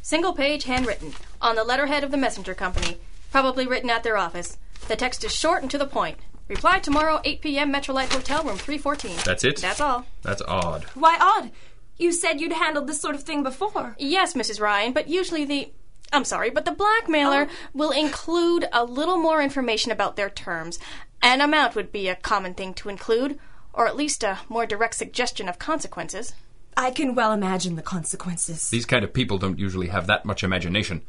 Single 0.00 0.32
page, 0.32 0.62
handwritten, 0.64 1.12
on 1.42 1.56
the 1.56 1.64
letterhead 1.64 2.04
of 2.04 2.12
the 2.12 2.16
messenger 2.16 2.54
company, 2.54 2.98
probably 3.32 3.66
written 3.66 3.90
at 3.90 4.04
their 4.04 4.16
office. 4.16 4.58
The 4.86 4.94
text 4.94 5.24
is 5.24 5.34
short 5.34 5.62
and 5.62 5.70
to 5.72 5.78
the 5.78 5.86
point. 5.86 6.18
Reply 6.46 6.78
tomorrow, 6.78 7.20
8 7.24 7.40
p.m., 7.40 7.72
Metrolite 7.72 8.12
Hotel, 8.12 8.44
room 8.44 8.56
314. 8.56 9.16
That's 9.24 9.42
it? 9.42 9.56
That's 9.56 9.80
all. 9.80 10.06
That's 10.22 10.42
odd. 10.42 10.84
Why 10.94 11.18
odd? 11.20 11.50
You 11.98 12.12
said 12.12 12.40
you'd 12.40 12.52
handled 12.52 12.86
this 12.86 13.00
sort 13.00 13.16
of 13.16 13.24
thing 13.24 13.42
before. 13.42 13.96
Yes, 13.98 14.34
Mrs. 14.34 14.60
Ryan, 14.60 14.92
but 14.92 15.08
usually 15.08 15.44
the. 15.44 15.72
I'm 16.12 16.24
sorry, 16.24 16.50
but 16.50 16.64
the 16.64 16.72
blackmailer 16.72 17.46
oh. 17.48 17.68
will 17.72 17.90
include 17.90 18.66
a 18.72 18.84
little 18.84 19.16
more 19.16 19.40
information 19.42 19.92
about 19.92 20.16
their 20.16 20.30
terms. 20.30 20.78
An 21.22 21.40
amount 21.40 21.74
would 21.74 21.92
be 21.92 22.08
a 22.08 22.16
common 22.16 22.54
thing 22.54 22.74
to 22.74 22.88
include, 22.88 23.38
or 23.72 23.86
at 23.86 23.96
least 23.96 24.24
a 24.24 24.38
more 24.48 24.66
direct 24.66 24.94
suggestion 24.94 25.48
of 25.48 25.58
consequences. 25.58 26.34
I 26.76 26.90
can 26.90 27.14
well 27.14 27.32
imagine 27.32 27.76
the 27.76 27.82
consequences. 27.82 28.70
These 28.70 28.86
kind 28.86 29.04
of 29.04 29.12
people 29.12 29.38
don't 29.38 29.58
usually 29.58 29.88
have 29.88 30.06
that 30.06 30.24
much 30.24 30.42
imagination. 30.42 31.02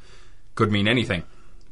Could 0.55 0.71
mean 0.71 0.87
anything. 0.87 1.23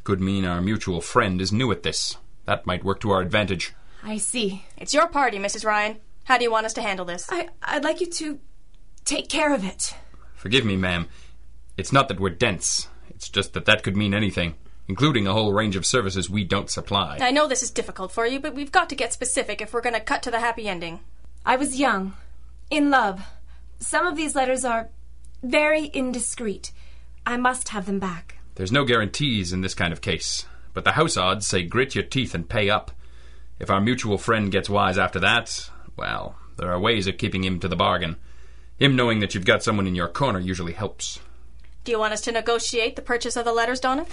Could 0.03 0.22
mean 0.22 0.46
our 0.46 0.62
mutual 0.62 1.01
friend 1.01 1.42
is 1.42 1.51
new 1.51 1.72
at 1.72 1.84
this. 1.84 2.18
That 2.46 2.65
might 2.65 2.84
work 2.84 3.00
to 3.01 3.12
our 3.12 3.22
advantage. 3.22 3.74
I 4.03 4.18
see. 4.18 4.65
It's 4.77 4.94
your 4.94 5.08
party, 5.08 5.38
Mrs. 5.38 5.65
Ryan. 5.65 5.98
How 6.24 6.38
do 6.38 6.44
you 6.44 6.51
want 6.51 6.65
us 6.65 6.74
to 6.74 6.82
handle 6.82 7.06
this? 7.06 7.27
I, 7.30 7.50
I'd 7.62 7.84
like 7.84 8.00
you 8.00 8.08
to 8.08 8.39
take 9.03 9.30
care 9.30 9.53
of 9.53 9.65
it. 9.65 9.94
Forgive 10.36 10.63
me, 10.63 10.77
ma'am. 10.77 11.08
It's 11.75 11.92
not 11.92 12.08
that 12.08 12.20
we're 12.20 12.30
dense. 12.30 12.88
It's 13.20 13.28
just 13.28 13.52
that 13.52 13.66
that 13.66 13.84
could 13.84 13.98
mean 13.98 14.14
anything, 14.14 14.56
including 14.88 15.28
a 15.28 15.34
whole 15.34 15.52
range 15.52 15.76
of 15.76 15.86
services 15.86 16.30
we 16.30 16.46
don't 16.46 16.70
supply. 16.70 17.18
I 17.20 17.32
know 17.32 17.50
this 17.50 17.62
is 17.62 17.70
difficult 17.70 18.14
for 18.14 18.26
you, 18.26 18.40
but 18.40 18.56
we've 18.56 18.72
got 18.72 18.88
to 18.90 18.96
get 18.96 19.12
specific 19.12 19.60
if 19.60 19.74
we're 19.74 19.82
going 19.82 19.94
to 19.94 20.00
cut 20.00 20.24
to 20.24 20.32
the 20.32 20.40
happy 20.40 20.70
ending. 20.70 21.02
I 21.46 21.58
was 21.58 21.78
young, 21.78 22.14
in 22.70 22.90
love. 22.90 23.22
Some 23.78 24.08
of 24.08 24.16
these 24.16 24.36
letters 24.36 24.64
are 24.64 24.88
very 25.44 25.92
indiscreet. 25.94 26.72
I 27.26 27.36
must 27.36 27.70
have 27.70 27.88
them 27.88 28.00
back. 28.00 28.38
There's 28.56 28.72
no 28.72 28.86
guarantees 28.86 29.52
in 29.52 29.60
this 29.60 29.76
kind 29.76 29.92
of 29.92 30.00
case, 30.00 30.46
but 30.74 30.86
the 30.86 30.94
house 30.94 31.18
odds 31.18 31.46
say 31.46 31.64
grit 31.64 31.96
your 31.96 32.06
teeth 32.06 32.34
and 32.34 32.48
pay 32.48 32.70
up. 32.70 32.90
If 33.60 33.70
our 33.70 33.82
mutual 33.82 34.18
friend 34.18 34.50
gets 34.50 34.70
wise 34.70 34.98
after 34.98 35.20
that, 35.20 35.70
well, 35.98 36.38
there 36.56 36.72
are 36.72 36.80
ways 36.80 37.06
of 37.06 37.18
keeping 37.18 37.44
him 37.44 37.60
to 37.60 37.68
the 37.68 37.76
bargain. 37.76 38.16
Him 38.78 38.96
knowing 38.96 39.20
that 39.20 39.36
you've 39.36 39.44
got 39.44 39.62
someone 39.62 39.88
in 39.88 39.96
your 39.96 40.08
corner 40.08 40.40
usually 40.40 40.72
helps. 40.72 41.20
Do 41.83 41.91
you 41.91 42.00
want 42.00 42.13
us 42.13 42.21
to 42.21 42.31
negotiate 42.31 42.95
the 42.95 43.01
purchase 43.01 43.36
of 43.36 43.45
the 43.45 43.53
letters, 43.53 43.79
Donna? 43.79 44.05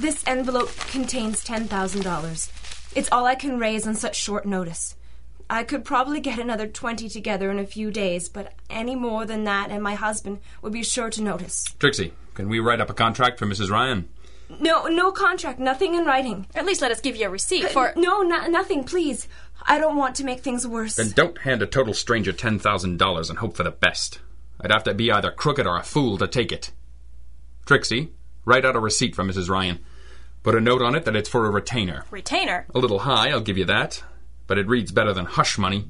This 0.00 0.22
envelope 0.26 0.74
contains 0.90 1.44
$10,000. 1.44 2.92
It's 2.94 3.08
all 3.10 3.26
I 3.26 3.34
can 3.34 3.58
raise 3.58 3.86
on 3.86 3.94
such 3.94 4.16
short 4.16 4.44
notice. 4.46 4.96
I 5.48 5.64
could 5.64 5.84
probably 5.84 6.20
get 6.20 6.38
another 6.38 6.66
20 6.66 7.08
together 7.08 7.50
in 7.50 7.58
a 7.58 7.66
few 7.66 7.90
days, 7.90 8.28
but 8.28 8.54
any 8.70 8.94
more 8.94 9.26
than 9.26 9.44
that 9.44 9.70
and 9.70 9.82
my 9.82 9.94
husband 9.94 10.40
would 10.62 10.72
be 10.72 10.82
sure 10.82 11.10
to 11.10 11.22
notice. 11.22 11.64
Trixie, 11.78 12.12
can 12.34 12.48
we 12.48 12.58
write 12.58 12.80
up 12.80 12.90
a 12.90 12.94
contract 12.94 13.38
for 13.38 13.46
Mrs. 13.46 13.70
Ryan? 13.70 14.08
No, 14.60 14.86
no 14.86 15.12
contract, 15.12 15.58
nothing 15.58 15.94
in 15.94 16.04
writing. 16.04 16.46
At 16.54 16.66
least 16.66 16.82
let 16.82 16.92
us 16.92 17.00
give 17.00 17.16
you 17.16 17.26
a 17.26 17.30
receipt 17.30 17.64
uh, 17.64 17.68
for. 17.68 17.92
No, 17.96 18.22
no 18.22 18.46
nothing, 18.46 18.84
please. 18.84 19.28
I 19.62 19.78
don't 19.78 19.96
want 19.96 20.14
to 20.16 20.24
make 20.24 20.40
things 20.40 20.66
worse. 20.66 20.96
Then 20.96 21.10
don't 21.10 21.38
hand 21.38 21.62
a 21.62 21.66
total 21.66 21.94
stranger 21.94 22.32
$10,000 22.32 23.28
and 23.30 23.38
hope 23.38 23.56
for 23.56 23.62
the 23.62 23.70
best. 23.70 24.20
I'd 24.60 24.70
have 24.70 24.84
to 24.84 24.94
be 24.94 25.10
either 25.10 25.30
crooked 25.30 25.66
or 25.66 25.76
a 25.76 25.82
fool 25.82 26.18
to 26.18 26.26
take 26.28 26.52
it. 26.52 26.70
Trixie, 27.66 28.12
write 28.44 28.64
out 28.64 28.76
a 28.76 28.80
receipt 28.80 29.14
for 29.14 29.24
Mrs. 29.24 29.48
Ryan. 29.48 29.78
Put 30.42 30.54
a 30.56 30.60
note 30.60 30.82
on 30.82 30.94
it 30.94 31.04
that 31.04 31.14
it's 31.14 31.28
for 31.28 31.46
a 31.46 31.50
retainer. 31.50 32.04
Retainer? 32.10 32.66
A 32.74 32.78
little 32.78 33.00
high, 33.00 33.30
I'll 33.30 33.40
give 33.40 33.58
you 33.58 33.64
that. 33.66 34.02
But 34.46 34.58
it 34.58 34.66
reads 34.66 34.90
better 34.90 35.12
than 35.12 35.26
hush 35.26 35.56
money. 35.56 35.84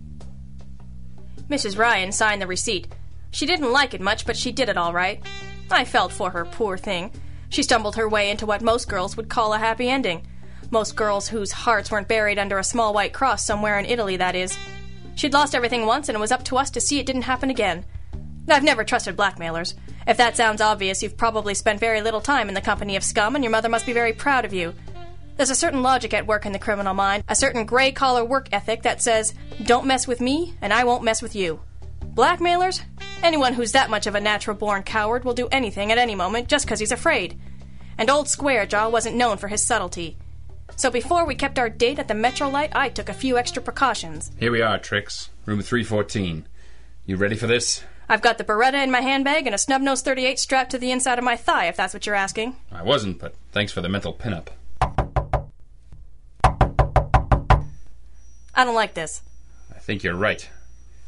Mrs. 1.48 1.78
Ryan 1.78 2.12
signed 2.12 2.42
the 2.42 2.46
receipt. 2.46 2.88
She 3.30 3.46
didn't 3.46 3.72
like 3.72 3.94
it 3.94 4.00
much, 4.00 4.26
but 4.26 4.36
she 4.36 4.52
did 4.52 4.68
it 4.68 4.76
all 4.76 4.92
right. 4.92 5.24
I 5.70 5.86
felt 5.86 6.12
for 6.12 6.30
her, 6.30 6.44
poor 6.44 6.76
thing. 6.76 7.12
She 7.48 7.62
stumbled 7.62 7.96
her 7.96 8.08
way 8.08 8.30
into 8.30 8.46
what 8.46 8.60
most 8.60 8.88
girls 8.88 9.16
would 9.16 9.30
call 9.30 9.54
a 9.54 9.58
happy 9.58 9.88
ending. 9.88 10.26
Most 10.70 10.96
girls 10.96 11.28
whose 11.28 11.52
hearts 11.52 11.90
weren't 11.90 12.08
buried 12.08 12.38
under 12.38 12.58
a 12.58 12.64
small 12.64 12.92
white 12.92 13.12
cross 13.14 13.44
somewhere 13.44 13.78
in 13.78 13.86
Italy, 13.86 14.16
that 14.18 14.34
is. 14.34 14.56
She'd 15.14 15.32
lost 15.32 15.54
everything 15.54 15.86
once, 15.86 16.08
and 16.08 16.16
it 16.16 16.20
was 16.20 16.32
up 16.32 16.44
to 16.44 16.56
us 16.56 16.70
to 16.70 16.80
see 16.80 16.98
it 16.98 17.06
didn't 17.06 17.22
happen 17.22 17.50
again. 17.50 17.84
I've 18.48 18.62
never 18.62 18.84
trusted 18.84 19.16
blackmailers. 19.16 19.74
If 20.06 20.16
that 20.16 20.36
sounds 20.36 20.60
obvious, 20.60 21.02
you've 21.02 21.16
probably 21.16 21.54
spent 21.54 21.80
very 21.80 22.02
little 22.02 22.20
time 22.20 22.48
in 22.48 22.54
the 22.54 22.60
company 22.60 22.96
of 22.96 23.04
scum, 23.04 23.34
and 23.34 23.44
your 23.44 23.50
mother 23.50 23.68
must 23.68 23.86
be 23.86 23.92
very 23.92 24.12
proud 24.12 24.44
of 24.44 24.52
you. 24.52 24.74
There's 25.36 25.50
a 25.50 25.54
certain 25.54 25.82
logic 25.82 26.12
at 26.12 26.26
work 26.26 26.44
in 26.44 26.52
the 26.52 26.58
criminal 26.58 26.94
mind, 26.94 27.24
a 27.28 27.34
certain 27.34 27.64
gray 27.64 27.92
collar 27.92 28.24
work 28.24 28.48
ethic 28.52 28.82
that 28.82 29.00
says, 29.00 29.32
don't 29.64 29.86
mess 29.86 30.06
with 30.06 30.20
me, 30.20 30.54
and 30.60 30.72
I 30.72 30.84
won't 30.84 31.04
mess 31.04 31.22
with 31.22 31.34
you. 31.34 31.60
Blackmailers? 32.04 32.82
Anyone 33.22 33.54
who's 33.54 33.72
that 33.72 33.88
much 33.90 34.06
of 34.06 34.14
a 34.14 34.20
natural 34.20 34.56
born 34.56 34.82
coward 34.82 35.24
will 35.24 35.34
do 35.34 35.48
anything 35.48 35.90
at 35.90 35.98
any 35.98 36.14
moment 36.14 36.48
just 36.48 36.66
'cause 36.66 36.80
he's 36.80 36.92
afraid. 36.92 37.40
And 37.96 38.10
old 38.10 38.26
Squarejaw 38.26 38.90
wasn't 38.90 39.16
known 39.16 39.38
for 39.38 39.48
his 39.48 39.64
subtlety. 39.64 40.18
So 40.76 40.90
before 40.90 41.24
we 41.24 41.34
kept 41.34 41.58
our 41.58 41.70
date 41.70 41.98
at 41.98 42.08
the 42.08 42.14
Metrolight, 42.14 42.70
I 42.74 42.88
took 42.88 43.08
a 43.08 43.14
few 43.14 43.38
extra 43.38 43.62
precautions. 43.62 44.30
Here 44.38 44.50
we 44.50 44.62
are, 44.62 44.78
Trix. 44.78 45.30
Room 45.46 45.62
314. 45.62 46.46
You 47.06 47.16
ready 47.16 47.36
for 47.36 47.46
this? 47.46 47.84
I've 48.08 48.22
got 48.22 48.38
the 48.38 48.44
Beretta 48.44 48.82
in 48.82 48.90
my 48.90 49.00
handbag 49.00 49.46
and 49.46 49.54
a 49.54 49.58
snub 49.58 49.80
nose 49.82 50.02
38 50.02 50.38
strapped 50.38 50.70
to 50.72 50.78
the 50.78 50.90
inside 50.90 51.18
of 51.18 51.24
my 51.24 51.36
thigh, 51.36 51.66
if 51.66 51.76
that's 51.76 51.94
what 51.94 52.06
you're 52.06 52.14
asking. 52.14 52.56
I 52.70 52.82
wasn't, 52.82 53.18
but 53.18 53.34
thanks 53.52 53.72
for 53.72 53.80
the 53.80 53.88
mental 53.88 54.12
pinup. 54.12 54.48
I 58.54 58.64
don't 58.64 58.74
like 58.74 58.94
this. 58.94 59.22
I 59.74 59.78
think 59.78 60.02
you're 60.02 60.14
right. 60.16 60.48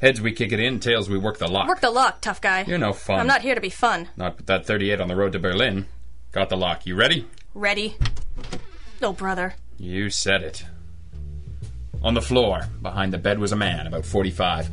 Heads 0.01 0.21
we 0.21 0.33
kick 0.33 0.53
it 0.53 0.61
in, 0.61 0.81
tails 0.81 1.09
we 1.09 1.19
work 1.19 1.39
the 1.39 1.49
lock. 1.49 1.69
Work 1.69 1.81
the 1.81 1.91
lock, 1.91 2.21
tough 2.21 2.41
guy. 2.41 2.65
You're 2.67 2.79
no 2.79 2.93
fun. 2.93 3.21
I'm 3.21 3.27
not 3.27 3.43
here 3.43 3.55
to 3.55 3.61
be 3.61 3.71
fun. 3.71 4.09
Not 4.17 4.37
with 4.37 4.47
that 4.47 4.67
38 4.67 5.01
on 5.01 5.09
the 5.09 5.17
road 5.17 5.33
to 5.33 5.39
Berlin. 5.39 5.87
Got 6.33 6.49
the 6.49 6.57
lock. 6.57 6.87
You 6.87 6.95
ready? 6.95 7.27
Ready? 7.55 7.97
Oh, 9.01 9.13
brother. 9.13 9.55
You 9.79 10.11
said 10.11 10.43
it. 10.43 10.65
On 12.03 12.15
the 12.15 12.23
floor, 12.23 12.67
behind 12.83 13.13
the 13.13 13.19
bed, 13.19 13.39
was 13.39 13.53
a 13.53 13.57
man, 13.57 13.87
about 13.87 14.05
45. 14.05 14.69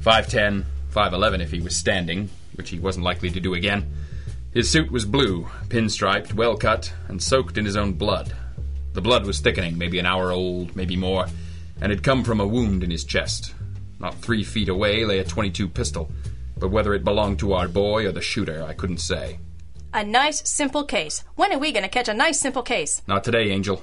5'10, 0.00 0.64
5'11 0.90 1.40
if 1.40 1.50
he 1.50 1.60
was 1.60 1.76
standing, 1.76 2.28
which 2.54 2.70
he 2.70 2.78
wasn't 2.78 3.04
likely 3.04 3.30
to 3.30 3.40
do 3.40 3.54
again. 3.54 3.92
His 4.52 4.68
suit 4.68 4.90
was 4.90 5.04
blue, 5.04 5.48
pinstriped, 5.68 6.34
well 6.34 6.56
cut, 6.56 6.92
and 7.08 7.22
soaked 7.22 7.56
in 7.56 7.64
his 7.64 7.76
own 7.76 7.92
blood. 7.92 8.34
The 8.92 9.00
blood 9.00 9.24
was 9.24 9.38
thickening, 9.40 9.78
maybe 9.78 9.98
an 10.00 10.06
hour 10.06 10.32
old, 10.32 10.74
maybe 10.74 10.96
more, 10.96 11.26
and 11.80 11.90
had 11.90 12.02
come 12.02 12.24
from 12.24 12.40
a 12.40 12.46
wound 12.46 12.82
in 12.82 12.90
his 12.90 13.04
chest. 13.04 13.54
Not 14.00 14.16
three 14.16 14.42
feet 14.42 14.68
away 14.68 15.04
lay 15.04 15.18
a 15.20 15.24
22 15.24 15.68
pistol, 15.68 16.10
but 16.58 16.70
whether 16.70 16.94
it 16.94 17.04
belonged 17.04 17.38
to 17.40 17.52
our 17.52 17.68
boy 17.68 18.06
or 18.06 18.12
the 18.12 18.20
shooter, 18.20 18.64
I 18.64 18.72
couldn't 18.72 18.98
say. 18.98 19.38
A 19.94 20.04
nice, 20.04 20.48
simple 20.48 20.84
case. 20.84 21.24
When 21.36 21.52
are 21.52 21.58
we 21.58 21.72
going 21.72 21.82
to 21.84 21.88
catch 21.88 22.08
a 22.08 22.14
nice, 22.14 22.40
simple 22.40 22.62
case? 22.62 23.02
Not 23.06 23.24
today, 23.24 23.50
Angel. 23.50 23.82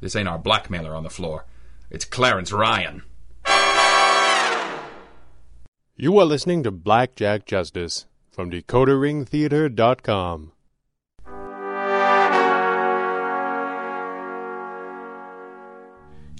This 0.00 0.16
ain't 0.16 0.28
our 0.28 0.38
blackmailer 0.38 0.94
on 0.94 1.02
the 1.02 1.10
floor. 1.10 1.44
It's 1.90 2.04
Clarence 2.04 2.52
Ryan. 2.52 3.02
You 6.02 6.18
are 6.18 6.24
listening 6.24 6.62
to 6.62 6.70
Black 6.70 7.14
Jack 7.14 7.44
Justice 7.44 8.06
from 8.30 8.50
DecoderRingTheater.com. 8.50 10.52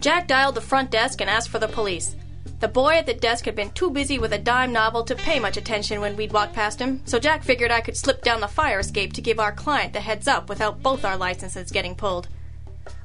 Jack 0.00 0.26
dialed 0.26 0.55
the 0.55 0.62
front 0.62 0.90
desk 0.90 1.21
and 1.21 1.29
asked 1.29 1.50
for 1.50 1.59
the 1.59 1.69
police. 1.69 2.17
The 2.61 2.69
boy 2.69 2.95
at 2.95 3.05
the 3.05 3.12
desk 3.12 3.45
had 3.45 3.55
been 3.55 3.69
too 3.73 3.90
busy 3.90 4.19
with 4.19 4.33
a 4.33 4.38
dime 4.38 4.73
novel 4.73 5.05
to 5.05 5.14
pay 5.14 5.38
much 5.38 5.59
attention 5.59 6.00
when 6.00 6.17
we'd 6.17 6.33
walked 6.33 6.55
past 6.55 6.81
him, 6.81 7.02
so 7.05 7.19
Jack 7.19 7.45
figured 7.45 7.71
I 7.71 7.83
could 7.83 7.99
slip 7.99 8.23
down 8.23 8.40
the 8.40 8.49
fire 8.49 8.79
escape 8.79 9.12
to 9.12 9.21
give 9.21 9.38
our 9.38 9.52
client 9.52 9.93
the 9.93 10.00
heads 10.00 10.26
up 10.26 10.49
without 10.49 10.83
both 10.83 11.05
our 11.05 11.19
licenses 11.19 11.71
getting 11.71 11.95
pulled. 11.95 12.29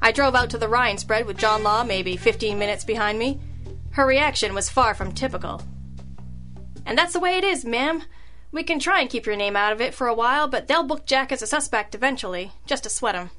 I 0.01 0.13
drove 0.13 0.35
out 0.35 0.51
to 0.51 0.57
the 0.57 0.69
Ryan 0.69 0.99
spread 0.99 1.25
with 1.25 1.37
John 1.37 1.63
Law 1.63 1.83
maybe 1.83 2.15
15 2.15 2.57
minutes 2.57 2.85
behind 2.85 3.19
me. 3.19 3.41
Her 3.91 4.07
reaction 4.07 4.53
was 4.53 4.69
far 4.69 4.93
from 4.93 5.11
typical. 5.11 5.61
And 6.85 6.97
that's 6.97 7.13
the 7.13 7.19
way 7.19 7.37
it 7.37 7.43
is, 7.43 7.65
ma'am. 7.65 8.03
We 8.51 8.63
can 8.63 8.79
try 8.79 9.01
and 9.01 9.09
keep 9.09 9.25
your 9.25 9.35
name 9.35 9.55
out 9.55 9.73
of 9.73 9.81
it 9.81 9.93
for 9.93 10.07
a 10.07 10.13
while, 10.13 10.47
but 10.47 10.67
they'll 10.67 10.83
book 10.83 11.05
Jack 11.05 11.31
as 11.31 11.41
a 11.41 11.47
suspect 11.47 11.95
eventually, 11.95 12.51
just 12.65 12.83
to 12.83 12.89
sweat 12.89 13.15
him. 13.15 13.31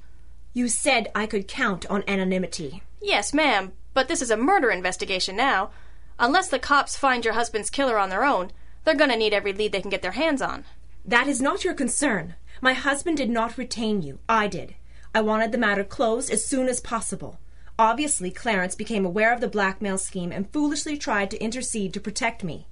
You 0.53 0.69
said 0.69 1.11
I 1.15 1.26
could 1.26 1.49
count 1.49 1.87
on 1.87 2.03
anonymity. 2.09 2.83
Yes, 3.00 3.33
ma'am, 3.33 3.73
but 3.95 4.09
this 4.09 4.21
is 4.21 4.31
a 4.31 4.37
murder 4.37 4.71
investigation 4.71 5.37
now. 5.37 5.71
Unless 6.19 6.49
the 6.49 6.59
cops 6.59 6.97
find 6.97 7.25
your 7.25 7.35
husband's 7.35 7.71
killer 7.71 7.99
on 7.99 8.11
their 8.11 8.25
own, 8.25 8.50
they're 8.85 8.95
gonna 8.95 9.17
need 9.17 9.33
every 9.33 9.53
lead 9.53 9.73
they 9.73 9.81
can 9.81 9.91
get 9.91 10.03
their 10.03 10.12
hands 10.12 10.43
on. 10.43 10.65
That 11.05 11.29
is 11.29 11.41
not 11.41 11.65
your 11.65 11.75
concern. 11.75 12.35
My 12.61 12.73
husband 12.73 13.17
did 13.17 13.31
not 13.31 13.59
retain 13.59 14.03
you. 14.03 14.19
I 14.29 14.49
did. 14.49 14.75
I 15.15 15.21
wanted 15.21 15.53
the 15.53 15.59
matter 15.59 15.85
closed 15.85 16.31
as 16.31 16.45
soon 16.45 16.69
as 16.69 16.81
possible. 16.81 17.38
Obviously, 17.79 18.31
Clarence 18.31 18.75
became 18.75 19.05
aware 19.05 19.33
of 19.33 19.41
the 19.41 19.49
blackmail 19.49 19.99
scheme 19.99 20.33
and 20.33 20.50
foolishly 20.50 20.97
tried 20.97 21.31
to 21.31 21.43
intercede 21.43 21.93
to 21.95 22.00
protect 22.00 22.43
me. 22.43 22.67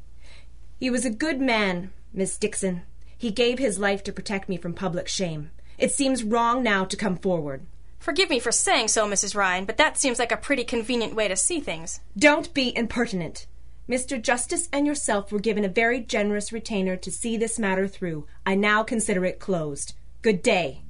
He 0.78 0.90
was 0.90 1.04
a 1.04 1.10
good 1.10 1.40
man, 1.40 1.92
Miss 2.12 2.36
Dixon. 2.36 2.82
He 3.16 3.30
gave 3.30 3.58
his 3.58 3.78
life 3.78 4.02
to 4.04 4.12
protect 4.12 4.48
me 4.48 4.56
from 4.56 4.74
public 4.74 5.08
shame. 5.08 5.50
It 5.78 5.92
seems 5.92 6.22
wrong 6.24 6.62
now 6.62 6.84
to 6.84 6.96
come 6.96 7.16
forward. 7.16 7.66
Forgive 7.98 8.28
me 8.28 8.38
for 8.38 8.52
saying 8.52 8.88
so, 8.88 9.08
Mrs. 9.08 9.34
Ryan, 9.34 9.64
but 9.64 9.78
that 9.78 9.96
seems 9.96 10.18
like 10.18 10.30
a 10.30 10.36
pretty 10.36 10.62
convenient 10.62 11.14
way 11.14 11.26
to 11.26 11.36
see 11.36 11.58
things. 11.58 12.00
Don't 12.18 12.52
be 12.52 12.76
impertinent. 12.76 13.46
Mr. 13.88 14.20
Justice 14.20 14.68
and 14.72 14.86
yourself 14.86 15.32
were 15.32 15.38
given 15.38 15.64
a 15.64 15.68
very 15.68 16.00
generous 16.00 16.52
retainer 16.52 16.96
to 16.96 17.10
see 17.10 17.36
this 17.36 17.58
matter 17.58 17.88
through. 17.88 18.26
I 18.44 18.54
now 18.54 18.82
consider 18.82 19.24
it 19.24 19.40
closed. 19.40 19.94
Good 20.22 20.42
day. 20.42 20.82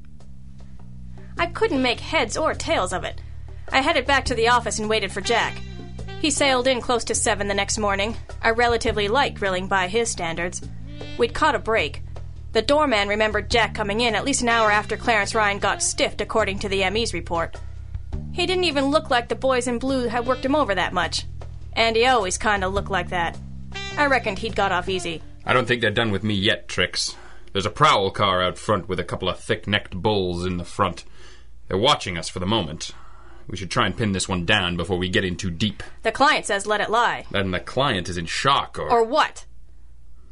I 1.38 1.47
couldn't 1.47 1.83
make 1.83 2.00
heads 2.00 2.37
or 2.37 2.55
tails 2.55 2.93
of 2.93 3.05
it. 3.05 3.21
I 3.73 3.81
headed 3.81 4.07
back 4.07 4.25
to 4.26 4.35
the 4.35 4.49
office 4.49 4.79
and 4.79 4.88
waited 4.88 5.12
for 5.12 5.21
Jack. 5.21 5.61
He 6.25 6.31
sailed 6.31 6.66
in 6.66 6.81
close 6.81 7.04
to 7.04 7.14
seven 7.14 7.49
the 7.49 7.52
next 7.52 7.76
morning, 7.76 8.16
a 8.40 8.54
relatively 8.54 9.09
light 9.09 9.35
grilling 9.35 9.69
by 9.69 9.88
his 9.88 10.11
standards. 10.11 10.62
We'd 11.19 11.35
caught 11.35 11.54
a 11.54 11.59
break. 11.59 12.00
The 12.52 12.62
doorman 12.62 13.09
remembered 13.09 13.50
Jack 13.50 13.75
coming 13.75 14.00
in 14.00 14.14
at 14.14 14.25
least 14.25 14.40
an 14.40 14.49
hour 14.49 14.71
after 14.71 14.97
Clarence 14.97 15.35
Ryan 15.35 15.59
got 15.59 15.83
stiffed, 15.83 16.23
according 16.23 16.61
to 16.61 16.69
the 16.71 16.88
ME's 16.88 17.12
report. 17.12 17.61
He 18.33 18.47
didn't 18.47 18.64
even 18.64 18.87
look 18.87 19.11
like 19.11 19.28
the 19.28 19.35
boys 19.35 19.66
in 19.66 19.78
blue 19.78 20.09
had 20.09 20.26
worked 20.26 20.47
him 20.47 20.57
over 20.57 20.75
that 20.75 20.95
much. 20.95 21.26
And 21.75 21.95
he 21.95 22.07
always 22.07 22.38
kinda 22.38 22.69
looked 22.69 22.90
like 22.90 23.11
that. 23.11 23.37
I 23.99 24.07
reckoned 24.07 24.38
he'd 24.38 24.57
got 24.57 24.73
off 24.73 24.88
easy. 24.88 25.21
I 25.45 25.52
don't 25.52 25.69
think 25.69 25.83
they're 25.83 25.90
done 25.90 26.11
with 26.11 26.25
me 26.25 26.33
yet, 26.33 26.69
Trix. 26.69 27.16
There's 27.52 27.66
a 27.66 27.71
prowl 27.71 28.11
car 28.11 28.43
out 28.43 28.57
front 28.57 28.88
with 28.88 28.99
a 28.99 29.04
couple 29.04 29.28
of 29.28 29.38
thick 29.38 29.66
necked 29.66 29.95
bulls 29.95 30.47
in 30.47 30.57
the 30.57 30.64
front. 30.64 31.04
They're 31.69 31.76
watching 31.76 32.16
us 32.16 32.31
for 32.31 32.38
the 32.38 32.47
moment. 32.47 32.93
We 33.49 33.57
should 33.57 33.71
try 33.71 33.87
and 33.87 33.97
pin 33.97 34.13
this 34.13 34.29
one 34.29 34.45
down 34.45 34.77
before 34.77 34.97
we 34.97 35.09
get 35.09 35.25
in 35.25 35.37
too 35.37 35.51
deep. 35.51 35.83
The 36.03 36.13
client 36.13 36.47
says 36.47 36.67
let 36.67 36.81
it 36.81 36.91
lie. 36.91 37.27
Then 37.31 37.51
the 37.51 37.61
client 37.61 38.09
is 38.09 38.17
in 38.17 38.27
shock 38.27 38.79
or. 38.79 38.91
Or 38.91 39.05
what? 39.05 39.45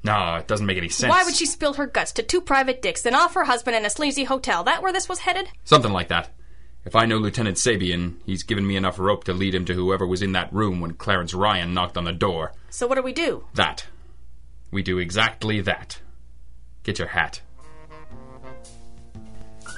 No, 0.04 0.36
it 0.36 0.48
doesn't 0.48 0.66
make 0.66 0.78
any 0.78 0.88
sense. 0.88 1.10
Why 1.10 1.22
would 1.22 1.36
she 1.36 1.46
spill 1.46 1.74
her 1.74 1.86
guts 1.86 2.12
to 2.12 2.22
two 2.22 2.40
private 2.40 2.82
dicks, 2.82 3.02
then 3.02 3.14
off 3.14 3.34
her 3.34 3.44
husband 3.44 3.76
in 3.76 3.84
a 3.84 3.90
sleazy 3.90 4.24
hotel? 4.24 4.64
That 4.64 4.82
where 4.82 4.92
this 4.92 5.08
was 5.08 5.20
headed? 5.20 5.48
Something 5.64 5.92
like 5.92 6.08
that. 6.08 6.30
If 6.84 6.96
I 6.96 7.06
know 7.06 7.18
Lieutenant 7.18 7.58
Sabian, 7.58 8.16
he's 8.26 8.42
given 8.42 8.66
me 8.66 8.74
enough 8.74 8.98
rope 8.98 9.22
to 9.24 9.32
lead 9.32 9.54
him 9.54 9.64
to 9.66 9.74
whoever 9.74 10.04
was 10.04 10.22
in 10.22 10.32
that 10.32 10.52
room 10.52 10.80
when 10.80 10.94
Clarence 10.94 11.32
Ryan 11.32 11.72
knocked 11.72 11.96
on 11.96 12.02
the 12.04 12.12
door. 12.12 12.52
So 12.70 12.88
what 12.88 12.96
do 12.96 13.02
we 13.02 13.12
do? 13.12 13.44
That. 13.54 13.86
We 14.72 14.82
do 14.82 14.98
exactly 14.98 15.60
that. 15.60 16.00
Get 16.82 16.98
your 16.98 17.08
hat. 17.08 17.40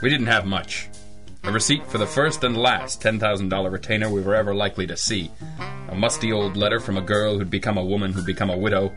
We 0.00 0.08
didn't 0.08 0.28
have 0.28 0.46
much. 0.46 0.88
A 1.46 1.52
receipt 1.52 1.86
for 1.86 1.98
the 1.98 2.06
first 2.06 2.42
and 2.42 2.56
last 2.56 3.02
$10,000 3.02 3.70
retainer 3.70 4.08
we 4.08 4.22
were 4.22 4.34
ever 4.34 4.54
likely 4.54 4.86
to 4.86 4.96
see. 4.96 5.30
A 5.90 5.94
musty 5.94 6.32
old 6.32 6.56
letter 6.56 6.80
from 6.80 6.96
a 6.96 7.02
girl 7.02 7.36
who'd 7.36 7.50
become 7.50 7.76
a 7.76 7.84
woman 7.84 8.12
who'd 8.12 8.24
become 8.24 8.48
a 8.48 8.56
widow, 8.56 8.92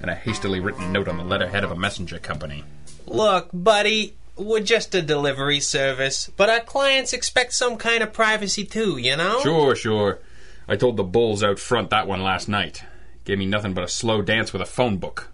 and 0.00 0.10
a 0.10 0.14
hastily 0.14 0.60
written 0.60 0.92
note 0.92 1.08
on 1.08 1.18
the 1.18 1.24
letterhead 1.24 1.62
of 1.62 1.70
a 1.70 1.76
messenger 1.76 2.18
company. 2.18 2.64
Look, 3.06 3.50
buddy, 3.52 4.14
we're 4.34 4.60
just 4.60 4.94
a 4.94 5.02
delivery 5.02 5.60
service, 5.60 6.30
but 6.38 6.48
our 6.48 6.60
clients 6.60 7.12
expect 7.12 7.52
some 7.52 7.76
kind 7.76 8.02
of 8.02 8.14
privacy 8.14 8.64
too, 8.64 8.96
you 8.96 9.14
know? 9.14 9.40
Sure, 9.42 9.76
sure. 9.76 10.20
I 10.66 10.76
told 10.76 10.96
the 10.96 11.04
bulls 11.04 11.42
out 11.42 11.58
front 11.58 11.90
that 11.90 12.08
one 12.08 12.22
last 12.22 12.48
night. 12.48 12.82
Gave 13.26 13.38
me 13.38 13.44
nothing 13.44 13.74
but 13.74 13.84
a 13.84 13.88
slow 13.88 14.22
dance 14.22 14.54
with 14.54 14.62
a 14.62 14.66
phone 14.66 14.96
book. 14.96 15.28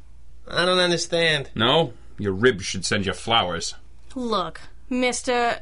I 0.49 0.65
don't 0.65 0.81
understand. 0.81 1.51
No? 1.55 1.93
Your 2.19 2.33
ribs 2.33 2.65
should 2.65 2.85
send 2.85 3.07
you 3.07 3.13
flowers. 3.13 3.75
Look, 4.17 4.63
Mr. 4.91 5.61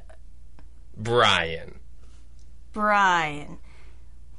Brian. 0.96 1.78
Brian. 2.72 3.58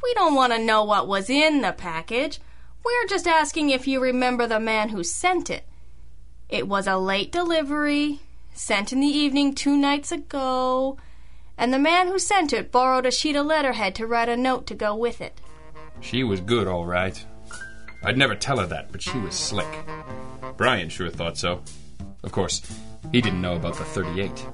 We 0.04 0.14
don't 0.14 0.36
want 0.36 0.54
to 0.54 0.60
know 0.60 0.84
what 0.84 1.08
was 1.08 1.30
in 1.30 1.62
the 1.62 1.72
package. 1.72 2.40
We're 2.84 3.08
just 3.08 3.28
asking 3.28 3.70
if 3.70 3.88
you 3.88 4.00
remember 4.00 4.46
the 4.46 4.60
man 4.60 4.90
who 4.90 5.04
sent 5.04 5.50
it. 5.50 5.66
It 6.50 6.68
was 6.68 6.86
a 6.86 6.98
late 6.98 7.32
delivery, 7.32 8.20
sent 8.54 8.94
in 8.94 9.00
the 9.00 9.08
evening 9.08 9.56
two 9.56 9.76
nights 9.76 10.12
ago, 10.12 10.98
and 11.58 11.74
the 11.74 11.80
man 11.80 12.08
who 12.08 12.20
sent 12.20 12.54
it 12.54 12.72
borrowed 12.72 13.06
a 13.06 13.12
sheet 13.12 13.36
of 13.36 13.48
letterhead 13.48 13.96
to 13.96 14.06
write 14.06 14.30
a 14.30 14.38
note 14.38 14.68
to 14.68 14.76
go 14.76 14.96
with 14.96 15.22
it. 15.22 15.42
She 16.02 16.24
was 16.24 16.42
good, 16.42 16.68
all 16.68 16.86
right. 16.86 17.26
I'd 18.04 18.18
never 18.18 18.36
tell 18.36 18.60
her 18.60 18.68
that, 18.68 18.92
but 18.92 19.02
she 19.02 19.18
was 19.18 19.34
slick. 19.34 19.86
Brian 20.58 20.90
sure 20.90 21.10
thought 21.10 21.38
so. 21.38 21.64
Of 22.22 22.32
course, 22.32 22.62
he 23.12 23.22
didn't 23.22 23.42
know 23.42 23.56
about 23.56 23.78
the 23.78 23.84
38. 23.86 24.46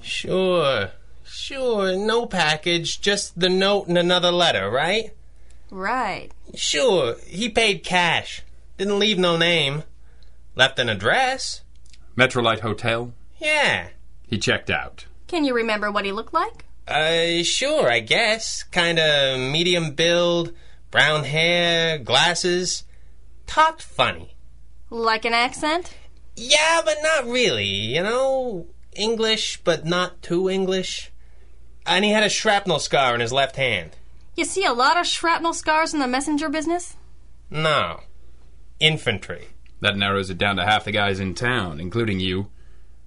Sure, 0.00 0.90
sure, 1.32 1.96
no 1.96 2.26
package, 2.26 3.00
just 3.00 3.38
the 3.38 3.48
note 3.48 3.88
and 3.88 3.98
another 3.98 4.30
letter, 4.30 4.70
right? 4.70 5.10
Right. 5.70 6.30
Sure, 6.54 7.16
he 7.26 7.48
paid 7.48 7.82
cash. 7.82 8.42
Didn't 8.76 8.98
leave 8.98 9.18
no 9.18 9.36
name. 9.36 9.84
Left 10.54 10.78
an 10.78 10.88
address. 10.88 11.62
Metrolite 12.16 12.60
Hotel? 12.60 13.14
Yeah. 13.38 13.88
He 14.26 14.38
checked 14.38 14.70
out. 14.70 15.06
Can 15.28 15.44
you 15.44 15.54
remember 15.54 15.90
what 15.90 16.04
he 16.04 16.12
looked 16.12 16.34
like? 16.34 16.64
Uh, 16.86 17.42
sure, 17.42 17.90
I 17.90 18.00
guess. 18.00 18.64
Kinda 18.64 19.38
medium 19.38 19.92
build, 19.92 20.52
brown 20.90 21.24
hair, 21.24 21.98
glasses. 21.98 22.84
Talked 23.46 23.82
funny. 23.82 24.36
Like 24.90 25.24
an 25.24 25.32
accent? 25.32 25.94
Yeah, 26.36 26.82
but 26.84 26.98
not 27.02 27.26
really, 27.26 27.64
you 27.64 28.02
know? 28.02 28.66
English, 28.94 29.60
but 29.64 29.86
not 29.86 30.22
too 30.22 30.50
English. 30.50 31.11
And 31.86 32.04
he 32.04 32.12
had 32.12 32.22
a 32.22 32.28
shrapnel 32.28 32.78
scar 32.78 33.14
in 33.14 33.20
his 33.20 33.32
left 33.32 33.56
hand. 33.56 33.96
You 34.36 34.44
see 34.44 34.64
a 34.64 34.72
lot 34.72 34.98
of 34.98 35.06
shrapnel 35.06 35.52
scars 35.52 35.92
in 35.92 36.00
the 36.00 36.06
messenger 36.06 36.48
business? 36.48 36.96
No. 37.50 38.00
Infantry. 38.80 39.48
That 39.80 39.96
narrows 39.96 40.30
it 40.30 40.38
down 40.38 40.56
to 40.56 40.64
half 40.64 40.84
the 40.84 40.92
guys 40.92 41.20
in 41.20 41.34
town, 41.34 41.80
including 41.80 42.20
you 42.20 42.48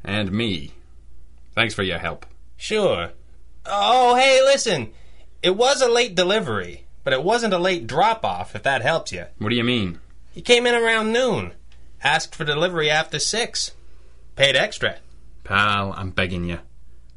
and 0.03 0.31
me. 0.31 0.73
Thanks 1.55 1.73
for 1.73 1.83
your 1.83 1.97
help. 1.97 2.25
Sure. 2.57 3.11
Oh, 3.65 4.15
hey, 4.15 4.41
listen. 4.43 4.91
It 5.41 5.55
was 5.55 5.81
a 5.81 5.87
late 5.87 6.15
delivery, 6.15 6.85
but 7.03 7.13
it 7.13 7.23
wasn't 7.23 7.53
a 7.53 7.57
late 7.57 7.87
drop 7.87 8.25
off, 8.25 8.55
if 8.55 8.63
that 8.63 8.81
helps 8.81 9.11
you. 9.11 9.25
What 9.37 9.49
do 9.49 9.55
you 9.55 9.63
mean? 9.63 9.99
He 10.31 10.41
came 10.41 10.67
in 10.67 10.75
around 10.75 11.13
noon. 11.13 11.53
Asked 12.03 12.35
for 12.35 12.43
delivery 12.43 12.89
after 12.89 13.19
six. 13.19 13.71
Paid 14.35 14.55
extra. 14.55 14.97
Pal, 15.43 15.93
I'm 15.93 16.11
begging 16.11 16.43
you. 16.43 16.59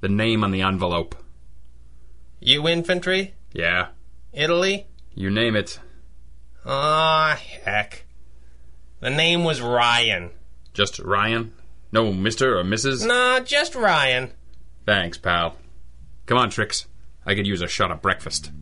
The 0.01 0.09
name 0.09 0.45
on 0.45 0.53
the 0.53 0.63
envelope. 0.63 1.17
You 2.41 2.69
infantry? 2.69 3.35
Yeah, 3.53 3.89
Italy? 4.33 4.87
you 5.15 5.31
name 5.31 5.57
it. 5.57 5.81
Ah, 6.65 7.39
heck. 7.65 8.05
The 9.01 9.11
name 9.11 9.43
was 9.43 9.61
Ryan. 9.61 10.31
Just 10.73 10.99
Ryan? 10.99 11.53
No 11.91 12.13
Mr. 12.13 12.61
or 12.61 12.65
Mrs.? 12.65 13.07
Nah, 13.07 13.41
just 13.41 13.75
Ryan. 13.75 14.31
Thanks, 14.87 15.19
pal. 15.19 15.57
Come 16.27 16.39
on, 16.39 16.51
Trix. 16.51 16.87
I 17.27 17.35
could 17.35 17.47
use 17.47 17.63
a 17.63 17.69
shot 17.69 17.91
of 17.91 18.03
breakfast. 18.03 18.53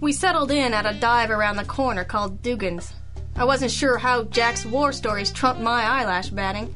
We 0.00 0.12
settled 0.12 0.50
in 0.50 0.72
at 0.74 0.86
a 0.86 0.98
dive 0.98 1.30
around 1.30 1.56
the 1.56 1.64
corner 1.64 2.04
called 2.04 2.42
Dugan's. 2.42 2.92
I 3.34 3.44
wasn't 3.44 3.70
sure 3.70 3.98
how 3.98 4.24
Jack's 4.24 4.64
war 4.66 4.92
stories 4.92 5.32
trumped 5.32 5.62
my 5.62 5.82
eyelash 5.82 6.28
batting. 6.28 6.74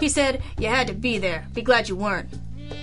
He 0.00 0.08
said 0.08 0.42
you 0.58 0.68
had 0.68 0.86
to 0.88 0.94
be 0.94 1.18
there, 1.18 1.46
be 1.52 1.62
glad 1.62 1.88
you 1.88 1.96
weren't. 1.96 2.30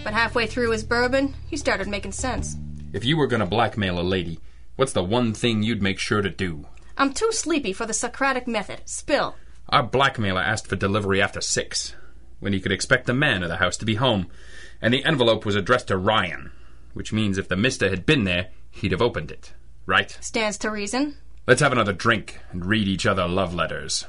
But 0.04 0.14
halfway 0.14 0.48
through 0.48 0.72
his 0.72 0.84
bourbon, 0.84 1.34
he 1.48 1.58
started 1.58 1.88
making 1.88 2.12
sense. 2.12 2.56
If 2.92 3.06
you 3.06 3.18
were 3.18 3.28
gonna 3.28 3.46
blackmail 3.46 4.00
a 4.00 4.02
lady, 4.02 4.40
what's 4.76 4.94
the 4.94 5.04
one 5.04 5.34
thing 5.34 5.62
you'd 5.62 5.82
make 5.82 6.00
sure 6.00 6.24
to 6.24 6.30
do? 6.30 6.66
I'm 6.98 7.14
too 7.14 7.32
sleepy 7.32 7.72
for 7.72 7.86
the 7.86 7.94
Socratic 7.94 8.48
method. 8.48 8.82
Spill. 8.86 9.36
Our 9.70 9.84
blackmailer 9.84 10.42
asked 10.42 10.66
for 10.66 10.76
delivery 10.76 11.22
after 11.22 11.40
six, 11.40 11.96
when 12.40 12.52
he 12.52 12.60
could 12.60 12.72
expect 12.72 13.06
the 13.06 13.14
man 13.14 13.44
of 13.44 13.50
the 13.50 13.58
house 13.58 13.78
to 13.78 13.86
be 13.86 13.96
home, 13.96 14.28
and 14.82 14.92
the 14.92 15.06
envelope 15.06 15.46
was 15.46 15.56
addressed 15.56 15.90
to 15.90 15.98
Ryan, 15.98 16.52
which 16.94 17.14
means 17.14 17.38
if 17.38 17.48
the 17.48 17.56
mister 17.56 17.90
had 17.90 18.08
been 18.08 18.24
there, 18.24 18.50
he'd 18.72 18.92
have 18.92 19.02
opened 19.02 19.30
it. 19.30 19.54
Right? 19.86 20.18
Stands 20.20 20.58
to 20.60 20.72
reason. 20.72 21.18
Let's 21.46 21.62
have 21.62 21.72
another 21.72 21.94
drink 21.94 22.40
and 22.52 22.66
read 22.66 22.88
each 22.88 23.06
other 23.06 23.28
love 23.28 23.54
letters. 23.54 24.06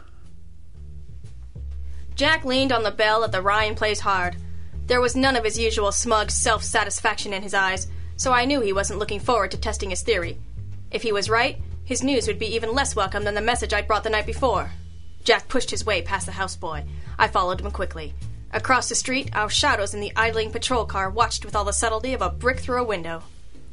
Jack 2.14 2.44
leaned 2.44 2.72
on 2.72 2.82
the 2.82 2.90
bell 2.90 3.25
at 3.25 3.32
the 3.32 3.42
Ryan 3.42 3.75
Plays 3.75 4.00
Hard. 4.00 4.37
There 4.87 5.00
was 5.00 5.16
none 5.16 5.37
of 5.37 5.44
his 5.44 5.58
usual 5.58 5.92
smug 5.92 6.30
self 6.30 6.62
satisfaction 6.62 7.32
in 7.32 7.42
his 7.42 7.54
eyes, 7.54 7.87
so 8.21 8.35
I 8.35 8.45
knew 8.45 8.61
he 8.61 8.75
wasn't 8.75 8.99
looking 8.99 9.19
forward 9.19 9.50
to 9.52 9.56
testing 9.56 9.89
his 9.89 10.02
theory. 10.02 10.37
If 10.91 11.02
he 11.02 11.11
was 11.11 11.30
right, 11.30 11.56
his 11.85 12.02
news 12.02 12.26
would 12.26 12.39
be 12.39 12.54
even 12.54 12.75
less 12.75 12.95
welcome 12.95 13.25
than 13.25 13.35
the 13.35 13.41
message 13.41 13.73
I'd 13.73 13.87
brought 13.87 14.04
the 14.04 14.11
night 14.11 14.26
before. 14.26 14.73
Jack 15.25 15.49
pushed 15.49 15.71
his 15.71 15.87
way 15.87 16.02
past 16.02 16.26
the 16.26 16.33
houseboy. 16.33 16.87
I 17.19 17.28
followed 17.28 17.63
him 17.63 17.71
quickly. 17.71 18.13
Across 18.52 18.91
the 18.91 18.95
street, 18.95 19.30
our 19.33 19.49
shadows 19.49 19.95
in 19.95 20.00
the 20.00 20.13
idling 20.17 20.50
patrol 20.50 20.85
car 20.85 21.09
watched 21.09 21.47
with 21.47 21.56
all 21.56 21.65
the 21.65 21.73
subtlety 21.73 22.13
of 22.13 22.21
a 22.21 22.28
brick 22.28 22.59
through 22.59 22.83
a 22.83 22.87
window. 22.87 23.23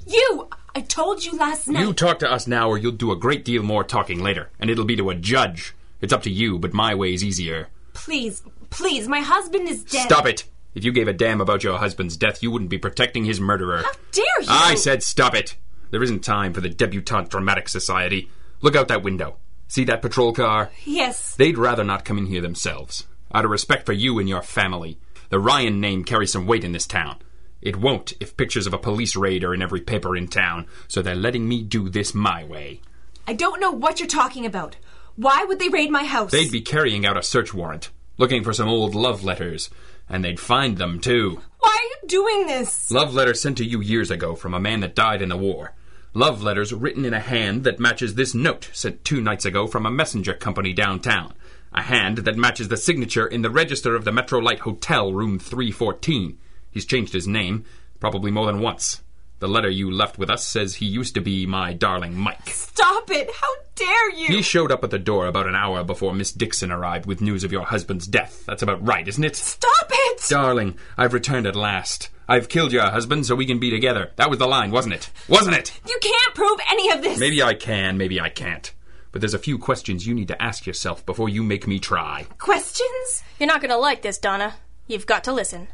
You! 0.06 0.48
I 0.74 0.80
told 0.80 1.26
you 1.26 1.38
last 1.38 1.68
night. 1.68 1.86
You 1.86 1.92
talk 1.92 2.20
to 2.20 2.32
us 2.32 2.48
now, 2.48 2.70
or 2.70 2.78
you'll 2.78 2.94
do 2.94 3.12
a 3.12 3.18
great 3.18 3.44
deal 3.44 3.64
more 3.64 3.84
talking 3.84 4.24
later, 4.24 4.50
and 4.62 4.70
it'll 4.70 4.86
be 4.86 4.96
to 4.96 5.10
a 5.10 5.16
judge. 5.16 5.76
It's 6.00 6.14
up 6.14 6.24
to 6.24 6.32
you, 6.32 6.58
but 6.58 6.74
my 6.74 6.96
way's 6.96 7.22
easier. 7.22 7.68
Please, 7.92 8.44
please, 8.70 9.10
my 9.10 9.20
husband 9.20 9.68
is 9.68 9.84
dead. 9.84 10.06
Stop 10.06 10.26
it! 10.26 10.46
If 10.78 10.86
you 10.86 10.92
gave 10.92 11.08
a 11.08 11.14
damn 11.14 11.42
about 11.42 11.64
your 11.64 11.80
husband's 11.80 12.18
death, 12.18 12.44
you 12.44 12.52
wouldn't 12.52 12.70
be 12.70 12.78
protecting 12.78 13.26
his 13.26 13.42
murderer. 13.42 13.78
How 13.78 13.92
dare 14.12 14.42
you! 14.42 14.48
I 14.48 14.76
said 14.76 15.02
stop 15.02 15.34
it! 15.34 15.56
There 15.90 16.04
isn't 16.04 16.24
time 16.24 16.54
for 16.54 16.62
the 16.62 16.70
Debutante 16.70 17.32
Dramatic 17.32 17.68
Society. 17.68 18.30
Look 18.62 18.76
out 18.76 18.88
that 18.90 19.02
window. 19.02 19.38
See 19.68 19.86
that 19.86 20.04
patrol 20.04 20.34
car? 20.34 20.70
Yes. 20.86 21.36
They'd 21.36 21.58
rather 21.58 21.84
not 21.84 22.06
come 22.06 22.20
in 22.20 22.28
here 22.28 22.42
themselves. 22.42 23.08
Out 23.34 23.44
of 23.44 23.50
respect 23.50 23.88
for 23.88 23.94
you 23.94 24.20
and 24.20 24.30
your 24.30 24.44
family. 24.44 25.00
The 25.30 25.40
Ryan 25.40 25.82
name 25.82 26.04
carries 26.04 26.32
some 26.32 26.46
weight 26.46 26.64
in 26.64 26.74
this 26.74 26.86
town. 26.86 27.18
It 27.60 27.78
won't 27.78 28.14
if 28.20 28.38
pictures 28.38 28.68
of 28.68 28.74
a 28.76 28.78
police 28.78 29.16
raid 29.16 29.44
are 29.44 29.56
in 29.56 29.64
every 29.64 29.82
paper 29.82 30.16
in 30.16 30.28
town, 30.28 30.68
so 30.88 31.02
they're 31.02 31.16
letting 31.16 31.50
me 31.50 31.64
do 31.64 31.90
this 31.90 32.14
my 32.14 32.44
way. 32.44 32.82
I 33.26 33.34
don't 33.34 33.60
know 33.60 33.72
what 33.72 34.00
you're 34.00 34.08
talking 34.08 34.46
about. 34.46 34.76
Why 35.16 35.44
would 35.44 35.58
they 35.58 35.70
raid 35.70 35.90
my 35.90 36.04
house? 36.04 36.30
They'd 36.30 36.52
be 36.52 36.62
carrying 36.62 37.04
out 37.04 37.18
a 37.18 37.24
search 37.24 37.52
warrant, 37.52 37.90
looking 38.20 38.44
for 38.44 38.54
some 38.54 38.70
old 38.70 38.94
love 38.94 39.24
letters, 39.24 39.72
and 40.10 40.24
they'd 40.24 40.40
find 40.40 40.78
them 40.78 41.00
too. 41.00 41.42
Why 41.60 41.78
are 41.78 41.84
you 41.84 42.08
doing 42.08 42.48
this? 42.48 42.90
Love 42.92 43.14
letters 43.14 43.42
sent 43.42 43.58
to 43.58 43.66
you 43.66 43.82
years 43.82 44.12
ago 44.12 44.36
from 44.36 44.54
a 44.54 44.60
man 44.60 44.80
that 44.82 44.96
died 44.96 45.22
in 45.22 45.30
the 45.30 45.38
war. 45.38 45.74
Love 46.14 46.42
letters 46.42 46.74
written 46.74 47.06
in 47.06 47.14
a 47.14 47.20
hand 47.20 47.64
that 47.64 47.80
matches 47.80 48.16
this 48.16 48.34
note 48.34 48.70
sent 48.74 49.04
two 49.04 49.22
nights 49.22 49.46
ago 49.46 49.68
from 49.68 49.86
a 49.86 49.92
messenger 49.92 50.34
company 50.34 50.74
downtown. 50.74 51.34
A 51.74 51.84
hand 51.84 52.20
that 52.20 52.38
matches 52.38 52.70
the 52.70 52.78
signature 52.78 53.28
in 53.28 53.42
the 53.42 53.50
register 53.50 53.96
of 53.96 54.06
the 54.06 54.12
Metrolite 54.12 54.60
Hotel, 54.60 55.14
room 55.14 55.38
314. 55.38 56.38
He's 56.72 56.86
changed 56.86 57.14
his 57.14 57.28
name, 57.28 57.66
probably 58.00 58.32
more 58.32 58.46
than 58.46 58.62
once. 58.62 59.04
The 59.40 59.48
letter 59.48 59.70
you 59.70 59.92
left 59.92 60.18
with 60.18 60.30
us 60.30 60.48
says 60.48 60.76
he 60.76 60.88
used 60.88 61.14
to 61.14 61.22
be 61.22 61.46
my 61.46 61.74
darling 61.74 62.16
Mike. 62.16 62.50
Stop 62.50 63.12
it! 63.12 63.30
How 63.32 63.67
dare 63.78 64.10
you! 64.12 64.28
He 64.28 64.42
showed 64.42 64.72
up 64.72 64.84
at 64.84 64.90
the 64.90 65.00
door 65.00 65.28
about 65.28 65.48
an 65.48 65.56
hour 65.56 65.84
before 65.84 66.14
Miss 66.14 66.32
Dixon 66.32 66.72
arrived 66.72 67.06
with 67.06 67.22
news 67.22 67.44
of 67.44 67.52
your 67.52 67.66
husband's 67.66 68.08
death. 68.08 68.46
That's 68.46 68.62
about 68.62 68.86
right, 68.86 69.08
isn't 69.08 69.24
it? 69.24 69.36
Stop 69.36 69.88
it! 69.90 70.24
Darling, 70.30 70.78
I've 70.98 71.14
returned 71.14 71.48
at 71.48 71.56
last. 71.56 72.10
I've 72.28 72.50
killed 72.50 72.74
your 72.74 72.90
husband 72.90 73.26
so 73.26 73.36
we 73.36 73.46
can 73.46 73.60
be 73.60 73.70
together. 73.70 74.12
That 74.18 74.30
was 74.30 74.40
the 74.40 74.48
line, 74.48 74.72
wasn't 74.72 74.96
it? 74.96 75.10
Wasn't 75.30 75.56
it? 75.56 75.80
You 75.88 75.98
can't 76.02 76.36
prove 76.36 76.60
any 76.70 76.92
of 76.92 77.02
this! 77.02 77.20
Maybe 77.20 77.42
I 77.42 77.54
can, 77.54 77.98
maybe 77.98 78.20
I 78.20 78.30
can't. 78.30 78.74
But 79.12 79.22
there's 79.22 79.34
a 79.34 79.40
few 79.40 79.58
questions 79.58 80.06
you 80.06 80.14
need 80.14 80.28
to 80.28 80.42
ask 80.42 80.66
yourself 80.66 81.06
before 81.06 81.30
you 81.30 81.42
make 81.44 81.68
me 81.68 81.80
try. 81.80 82.26
Questions? 82.38 83.24
You're 83.40 83.48
not 83.48 83.62
gonna 83.62 83.78
like 83.78 84.02
this, 84.02 84.18
Donna. 84.18 84.56
You've 84.88 85.06
got 85.06 85.24
to 85.26 85.34
listen. 85.34 85.68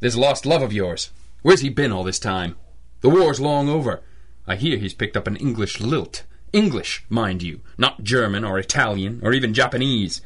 This 0.00 0.16
lost 0.16 0.46
love 0.46 0.62
of 0.62 0.72
yours. 0.72 1.10
Where's 1.42 1.60
he 1.60 1.68
been 1.68 1.92
all 1.92 2.04
this 2.04 2.18
time? 2.18 2.56
The 3.00 3.08
war's 3.08 3.40
long 3.40 3.68
over. 3.68 4.02
I 4.46 4.56
hear 4.56 4.76
he's 4.78 4.94
picked 4.94 5.16
up 5.16 5.26
an 5.26 5.36
English 5.36 5.80
lilt. 5.80 6.24
English, 6.52 7.04
mind 7.08 7.42
you, 7.42 7.60
not 7.76 8.02
German 8.02 8.44
or 8.44 8.58
Italian 8.58 9.20
or 9.22 9.32
even 9.32 9.54
Japanese. 9.54 10.20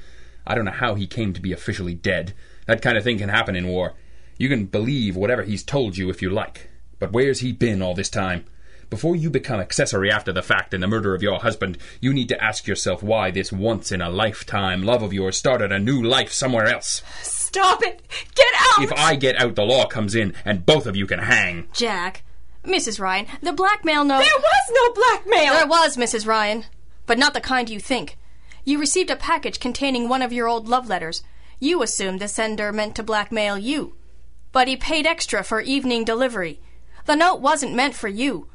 I 0.46 0.54
don't 0.54 0.64
know 0.64 0.70
how 0.70 0.94
he 0.94 1.06
came 1.06 1.32
to 1.32 1.40
be 1.40 1.52
officially 1.52 1.94
dead. 1.94 2.34
That 2.66 2.82
kind 2.82 2.96
of 2.96 3.04
thing 3.04 3.18
can 3.18 3.28
happen 3.28 3.56
in 3.56 3.68
war. 3.68 3.94
You 4.38 4.48
can 4.48 4.66
believe 4.66 5.16
whatever 5.16 5.42
he's 5.42 5.62
told 5.62 5.96
you 5.96 6.10
if 6.10 6.22
you 6.22 6.30
like. 6.30 6.68
But 6.98 7.12
where's 7.12 7.40
he 7.40 7.52
been 7.52 7.82
all 7.82 7.94
this 7.94 8.10
time? 8.10 8.44
Before 8.90 9.16
you 9.16 9.30
become 9.30 9.58
accessory 9.58 10.10
after 10.10 10.32
the 10.32 10.42
fact 10.42 10.74
in 10.74 10.82
the 10.82 10.86
murder 10.86 11.14
of 11.14 11.22
your 11.22 11.40
husband, 11.40 11.78
you 12.00 12.12
need 12.12 12.28
to 12.28 12.44
ask 12.44 12.66
yourself 12.66 13.02
why 13.02 13.30
this 13.30 13.50
once 13.50 13.90
in 13.90 14.02
a 14.02 14.10
lifetime 14.10 14.82
love 14.82 15.02
of 15.02 15.14
yours 15.14 15.36
started 15.36 15.72
a 15.72 15.78
new 15.78 16.02
life 16.02 16.30
somewhere 16.30 16.66
else. 16.66 17.02
Stop 17.22 17.82
it! 17.82 18.02
Get 18.34 18.52
out! 18.54 18.84
If 18.84 18.92
I 18.92 19.16
get 19.16 19.40
out, 19.40 19.54
the 19.54 19.62
law 19.62 19.86
comes 19.86 20.14
in, 20.14 20.34
and 20.44 20.66
both 20.66 20.86
of 20.86 20.94
you 20.94 21.06
can 21.06 21.20
hang. 21.20 21.68
Jack. 21.72 22.22
Mrs. 22.64 23.00
Ryan, 23.00 23.26
the 23.42 23.52
blackmail 23.52 24.04
note. 24.04 24.20
There 24.22 24.38
was 24.38 24.70
no 24.70 24.92
blackmail! 24.92 25.54
There 25.54 25.66
was, 25.66 25.96
Mrs. 25.96 26.26
Ryan. 26.26 26.64
But 27.06 27.18
not 27.18 27.34
the 27.34 27.40
kind 27.40 27.68
you 27.68 27.80
think. 27.80 28.16
You 28.64 28.78
received 28.78 29.10
a 29.10 29.16
package 29.16 29.58
containing 29.58 30.08
one 30.08 30.22
of 30.22 30.32
your 30.32 30.46
old 30.46 30.68
love 30.68 30.88
letters. 30.88 31.22
You 31.58 31.82
assumed 31.82 32.20
the 32.20 32.28
sender 32.28 32.72
meant 32.72 32.94
to 32.96 33.02
blackmail 33.02 33.58
you. 33.58 33.96
But 34.52 34.68
he 34.68 34.76
paid 34.76 35.06
extra 35.06 35.42
for 35.42 35.60
evening 35.60 36.04
delivery. 36.04 36.60
The 37.06 37.16
note 37.16 37.40
wasn't 37.40 37.74
meant 37.74 37.94
for 37.94 38.08
you. 38.08 38.48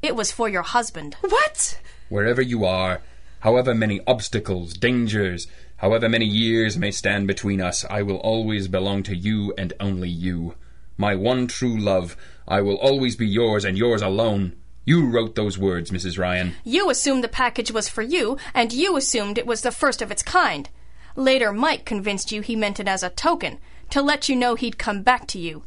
It 0.00 0.16
was 0.16 0.32
for 0.32 0.48
your 0.48 0.62
husband. 0.62 1.16
What? 1.20 1.80
Wherever 2.08 2.40
you 2.40 2.64
are, 2.64 3.02
however 3.40 3.74
many 3.74 4.00
obstacles, 4.06 4.72
dangers, 4.74 5.46
however 5.78 6.08
many 6.08 6.26
years 6.26 6.78
may 6.78 6.90
stand 6.90 7.26
between 7.26 7.60
us, 7.60 7.84
I 7.90 8.02
will 8.02 8.16
always 8.16 8.68
belong 8.68 9.02
to 9.04 9.16
you 9.16 9.52
and 9.58 9.74
only 9.80 10.08
you. 10.08 10.54
My 10.96 11.14
one 11.14 11.46
true 11.46 11.76
love, 11.76 12.16
I 12.46 12.60
will 12.60 12.76
always 12.76 13.16
be 13.16 13.26
yours 13.26 13.64
and 13.64 13.76
yours 13.76 14.02
alone. 14.02 14.54
You 14.84 15.08
wrote 15.08 15.34
those 15.34 15.58
words, 15.58 15.90
Mrs. 15.90 16.18
Ryan. 16.18 16.54
You 16.62 16.90
assumed 16.90 17.24
the 17.24 17.28
package 17.28 17.72
was 17.72 17.88
for 17.88 18.02
you, 18.02 18.36
and 18.52 18.72
you 18.72 18.96
assumed 18.96 19.38
it 19.38 19.46
was 19.46 19.62
the 19.62 19.72
first 19.72 20.02
of 20.02 20.10
its 20.10 20.22
kind. 20.22 20.68
Later, 21.16 21.52
Mike 21.52 21.84
convinced 21.84 22.32
you 22.32 22.42
he 22.42 22.54
meant 22.54 22.78
it 22.78 22.86
as 22.86 23.02
a 23.02 23.10
token, 23.10 23.58
to 23.90 24.02
let 24.02 24.28
you 24.28 24.36
know 24.36 24.54
he'd 24.54 24.78
come 24.78 25.02
back 25.02 25.26
to 25.28 25.38
you. 25.38 25.64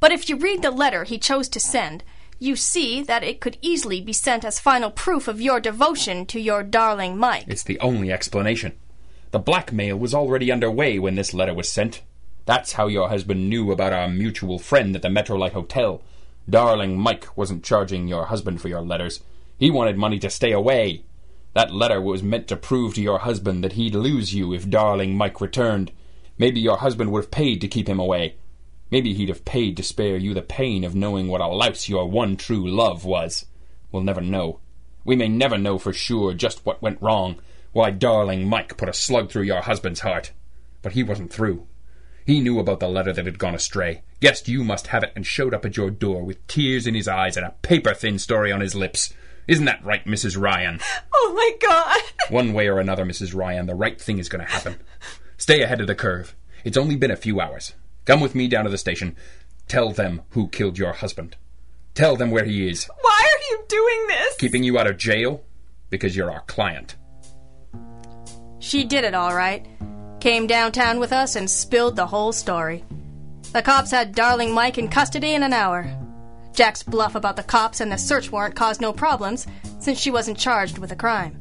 But 0.00 0.12
if 0.12 0.28
you 0.28 0.36
read 0.36 0.62
the 0.62 0.70
letter 0.70 1.04
he 1.04 1.18
chose 1.18 1.48
to 1.50 1.60
send, 1.60 2.02
you 2.38 2.56
see 2.56 3.02
that 3.02 3.24
it 3.24 3.40
could 3.40 3.58
easily 3.60 4.00
be 4.00 4.12
sent 4.12 4.44
as 4.44 4.60
final 4.60 4.90
proof 4.90 5.28
of 5.28 5.40
your 5.40 5.60
devotion 5.60 6.26
to 6.26 6.40
your 6.40 6.62
darling 6.62 7.16
Mike. 7.16 7.44
It's 7.48 7.64
the 7.64 7.80
only 7.80 8.12
explanation. 8.12 8.72
The 9.30 9.38
blackmail 9.38 9.96
was 9.96 10.14
already 10.14 10.50
underway 10.50 10.98
when 10.98 11.14
this 11.14 11.34
letter 11.34 11.54
was 11.54 11.68
sent. 11.68 12.02
That's 12.48 12.72
how 12.72 12.86
your 12.86 13.10
husband 13.10 13.50
knew 13.50 13.70
about 13.72 13.92
our 13.92 14.08
mutual 14.08 14.58
friend 14.58 14.96
at 14.96 15.02
the 15.02 15.08
Metrolight 15.08 15.52
Hotel. 15.52 16.00
Darling 16.48 16.98
Mike 16.98 17.36
wasn't 17.36 17.62
charging 17.62 18.08
your 18.08 18.24
husband 18.24 18.62
for 18.62 18.68
your 18.68 18.80
letters. 18.80 19.20
He 19.58 19.70
wanted 19.70 19.98
money 19.98 20.18
to 20.20 20.30
stay 20.30 20.52
away. 20.52 21.04
That 21.52 21.74
letter 21.74 22.00
was 22.00 22.22
meant 22.22 22.48
to 22.48 22.56
prove 22.56 22.94
to 22.94 23.02
your 23.02 23.18
husband 23.18 23.62
that 23.64 23.74
he'd 23.74 23.94
lose 23.94 24.32
you 24.32 24.54
if 24.54 24.70
darling 24.70 25.14
Mike 25.14 25.42
returned. 25.42 25.92
Maybe 26.38 26.58
your 26.58 26.78
husband 26.78 27.12
would 27.12 27.24
have 27.24 27.30
paid 27.30 27.60
to 27.60 27.68
keep 27.68 27.86
him 27.86 28.00
away. 28.00 28.36
Maybe 28.90 29.12
he'd 29.12 29.28
have 29.28 29.44
paid 29.44 29.76
to 29.76 29.82
spare 29.82 30.16
you 30.16 30.32
the 30.32 30.40
pain 30.40 30.84
of 30.84 30.94
knowing 30.94 31.28
what 31.28 31.42
a 31.42 31.48
louse 31.48 31.86
your 31.86 32.08
one 32.08 32.38
true 32.38 32.66
love 32.66 33.04
was. 33.04 33.44
We'll 33.92 34.04
never 34.04 34.22
know. 34.22 34.60
We 35.04 35.16
may 35.16 35.28
never 35.28 35.58
know 35.58 35.76
for 35.76 35.92
sure 35.92 36.32
just 36.32 36.64
what 36.64 36.80
went 36.80 37.02
wrong, 37.02 37.42
why 37.72 37.90
darling 37.90 38.48
Mike 38.48 38.78
put 38.78 38.88
a 38.88 38.94
slug 38.94 39.30
through 39.30 39.42
your 39.42 39.60
husband's 39.60 40.00
heart. 40.00 40.32
But 40.80 40.92
he 40.92 41.02
wasn't 41.02 41.30
through. 41.30 41.66
He 42.28 42.42
knew 42.42 42.58
about 42.58 42.78
the 42.78 42.90
letter 42.90 43.14
that 43.14 43.24
had 43.24 43.38
gone 43.38 43.54
astray, 43.54 44.02
guessed 44.20 44.48
you 44.48 44.62
must 44.62 44.88
have 44.88 45.02
it, 45.02 45.14
and 45.16 45.26
showed 45.26 45.54
up 45.54 45.64
at 45.64 45.78
your 45.78 45.88
door 45.88 46.22
with 46.22 46.46
tears 46.46 46.86
in 46.86 46.94
his 46.94 47.08
eyes 47.08 47.38
and 47.38 47.46
a 47.46 47.54
paper 47.62 47.94
thin 47.94 48.18
story 48.18 48.52
on 48.52 48.60
his 48.60 48.74
lips. 48.74 49.14
Isn't 49.46 49.64
that 49.64 49.82
right, 49.82 50.04
Mrs. 50.04 50.38
Ryan? 50.38 50.78
Oh 51.14 51.32
my 51.34 51.66
god! 51.66 52.02
One 52.30 52.52
way 52.52 52.68
or 52.68 52.80
another, 52.80 53.04
Mrs. 53.04 53.34
Ryan, 53.34 53.64
the 53.64 53.74
right 53.74 53.98
thing 53.98 54.18
is 54.18 54.28
going 54.28 54.44
to 54.44 54.52
happen. 54.52 54.76
Stay 55.38 55.62
ahead 55.62 55.80
of 55.80 55.86
the 55.86 55.94
curve. 55.94 56.34
It's 56.64 56.76
only 56.76 56.96
been 56.96 57.10
a 57.10 57.16
few 57.16 57.40
hours. 57.40 57.72
Come 58.04 58.20
with 58.20 58.34
me 58.34 58.46
down 58.46 58.64
to 58.64 58.70
the 58.70 58.76
station. 58.76 59.16
Tell 59.66 59.90
them 59.90 60.20
who 60.30 60.48
killed 60.48 60.76
your 60.76 60.92
husband. 60.92 61.36
Tell 61.94 62.14
them 62.16 62.30
where 62.30 62.44
he 62.44 62.68
is. 62.68 62.90
Why 63.00 63.28
are 63.32 63.50
you 63.50 63.64
doing 63.68 64.06
this? 64.08 64.36
Keeping 64.36 64.64
you 64.64 64.78
out 64.78 64.86
of 64.86 64.98
jail? 64.98 65.44
Because 65.88 66.14
you're 66.14 66.30
our 66.30 66.42
client. 66.42 66.96
She 68.58 68.84
did 68.84 69.04
it 69.04 69.14
all 69.14 69.34
right. 69.34 69.66
Came 70.20 70.46
downtown 70.46 70.98
with 70.98 71.12
us 71.12 71.36
and 71.36 71.48
spilled 71.48 71.94
the 71.94 72.06
whole 72.06 72.32
story. 72.32 72.84
The 73.52 73.62
cops 73.62 73.92
had 73.92 74.14
darling 74.14 74.52
Mike 74.52 74.76
in 74.76 74.88
custody 74.88 75.32
in 75.32 75.42
an 75.42 75.52
hour. 75.52 75.88
Jack's 76.52 76.82
bluff 76.82 77.14
about 77.14 77.36
the 77.36 77.42
cops 77.44 77.80
and 77.80 77.90
the 77.90 77.96
search 77.96 78.32
warrant 78.32 78.56
caused 78.56 78.80
no 78.80 78.92
problems, 78.92 79.46
since 79.78 79.98
she 79.98 80.10
wasn't 80.10 80.38
charged 80.38 80.78
with 80.78 80.90
a 80.90 80.96
crime. 80.96 81.38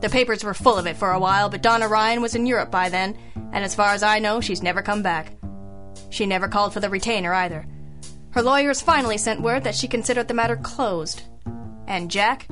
The 0.00 0.10
papers 0.10 0.44
were 0.44 0.54
full 0.54 0.76
of 0.76 0.86
it 0.86 0.96
for 0.96 1.12
a 1.12 1.18
while, 1.18 1.48
but 1.48 1.62
Donna 1.62 1.88
Ryan 1.88 2.20
was 2.20 2.34
in 2.34 2.46
Europe 2.46 2.70
by 2.70 2.90
then, 2.90 3.16
and 3.52 3.64
as 3.64 3.74
far 3.74 3.94
as 3.94 4.02
I 4.02 4.18
know, 4.18 4.40
she's 4.40 4.62
never 4.62 4.82
come 4.82 5.02
back. 5.02 5.32
She 6.10 6.26
never 6.26 6.46
called 6.46 6.74
for 6.74 6.80
the 6.80 6.90
retainer 6.90 7.32
either. 7.32 7.66
Her 8.30 8.42
lawyers 8.42 8.80
finally 8.80 9.18
sent 9.18 9.40
word 9.40 9.64
that 9.64 9.74
she 9.74 9.88
considered 9.88 10.28
the 10.28 10.34
matter 10.34 10.56
closed. 10.56 11.22
And 11.86 12.10
Jack? 12.10 12.46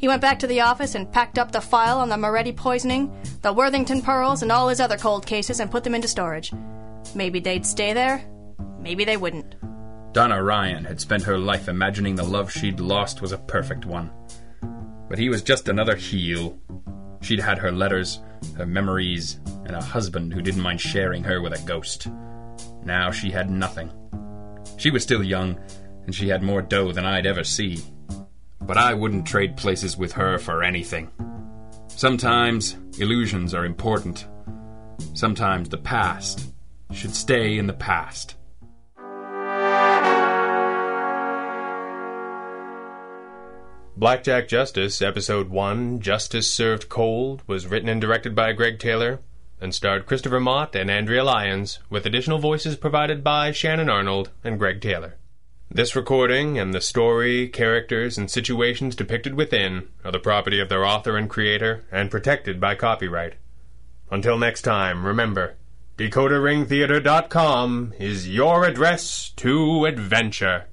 He 0.00 0.08
went 0.08 0.22
back 0.22 0.38
to 0.38 0.46
the 0.46 0.62
office 0.62 0.94
and 0.94 1.12
packed 1.12 1.38
up 1.38 1.52
the 1.52 1.60
file 1.60 1.98
on 1.98 2.08
the 2.08 2.16
Moretti 2.16 2.52
poisoning, 2.52 3.14
the 3.42 3.52
Worthington 3.52 4.00
pearls, 4.00 4.40
and 4.40 4.50
all 4.50 4.68
his 4.68 4.80
other 4.80 4.96
cold 4.96 5.26
cases 5.26 5.60
and 5.60 5.70
put 5.70 5.84
them 5.84 5.94
into 5.94 6.08
storage. 6.08 6.54
Maybe 7.14 7.38
they'd 7.38 7.66
stay 7.66 7.92
there, 7.92 8.24
maybe 8.80 9.04
they 9.04 9.18
wouldn't. 9.18 9.56
Donna 10.14 10.42
Ryan 10.42 10.86
had 10.86 11.02
spent 11.02 11.24
her 11.24 11.36
life 11.38 11.68
imagining 11.68 12.14
the 12.14 12.22
love 12.22 12.50
she'd 12.50 12.80
lost 12.80 13.20
was 13.20 13.32
a 13.32 13.38
perfect 13.38 13.84
one. 13.84 14.10
But 15.10 15.18
he 15.18 15.28
was 15.28 15.42
just 15.42 15.68
another 15.68 15.96
heel. 15.96 16.58
She'd 17.20 17.40
had 17.40 17.58
her 17.58 17.70
letters, 17.70 18.20
her 18.56 18.64
memories, 18.64 19.38
and 19.66 19.76
a 19.76 19.84
husband 19.84 20.32
who 20.32 20.40
didn't 20.40 20.62
mind 20.62 20.80
sharing 20.80 21.24
her 21.24 21.42
with 21.42 21.52
a 21.52 21.66
ghost. 21.66 22.08
Now 22.86 23.10
she 23.10 23.30
had 23.30 23.50
nothing. 23.50 23.92
She 24.78 24.90
was 24.90 25.02
still 25.02 25.22
young, 25.22 25.60
and 26.06 26.14
she 26.14 26.28
had 26.28 26.42
more 26.42 26.62
dough 26.62 26.90
than 26.90 27.04
I'd 27.04 27.26
ever 27.26 27.44
see. 27.44 27.82
But 28.70 28.78
I 28.78 28.94
wouldn't 28.94 29.26
trade 29.26 29.56
places 29.56 29.96
with 29.96 30.12
her 30.12 30.38
for 30.38 30.62
anything. 30.62 31.10
Sometimes 31.88 32.76
illusions 33.00 33.52
are 33.52 33.64
important. 33.64 34.28
Sometimes 35.12 35.68
the 35.68 35.76
past 35.76 36.52
should 36.92 37.12
stay 37.12 37.58
in 37.58 37.66
the 37.66 37.72
past. 37.72 38.36
Black 43.96 44.22
Jack 44.22 44.46
Justice, 44.46 45.02
Episode 45.02 45.48
1, 45.48 45.98
Justice 45.98 46.48
Served 46.48 46.88
Cold, 46.88 47.42
was 47.48 47.66
written 47.66 47.88
and 47.88 48.00
directed 48.00 48.36
by 48.36 48.52
Greg 48.52 48.78
Taylor 48.78 49.18
and 49.60 49.74
starred 49.74 50.06
Christopher 50.06 50.38
Mott 50.38 50.76
and 50.76 50.88
Andrea 50.88 51.24
Lyons, 51.24 51.80
with 51.90 52.06
additional 52.06 52.38
voices 52.38 52.76
provided 52.76 53.24
by 53.24 53.50
Shannon 53.50 53.88
Arnold 53.88 54.30
and 54.44 54.60
Greg 54.60 54.80
Taylor. 54.80 55.16
This 55.72 55.94
recording 55.94 56.58
and 56.58 56.74
the 56.74 56.80
story, 56.80 57.46
characters, 57.46 58.18
and 58.18 58.28
situations 58.28 58.96
depicted 58.96 59.34
within 59.34 59.86
are 60.04 60.10
the 60.10 60.18
property 60.18 60.58
of 60.58 60.68
their 60.68 60.84
author 60.84 61.16
and 61.16 61.30
creator 61.30 61.84
and 61.92 62.10
protected 62.10 62.58
by 62.58 62.74
copyright. 62.74 63.34
Until 64.10 64.36
next 64.36 64.62
time, 64.62 65.06
remember, 65.06 65.54
DecoderRingTheater.com 65.96 67.94
is 68.00 68.28
your 68.28 68.64
address 68.64 69.30
to 69.36 69.84
adventure. 69.84 70.64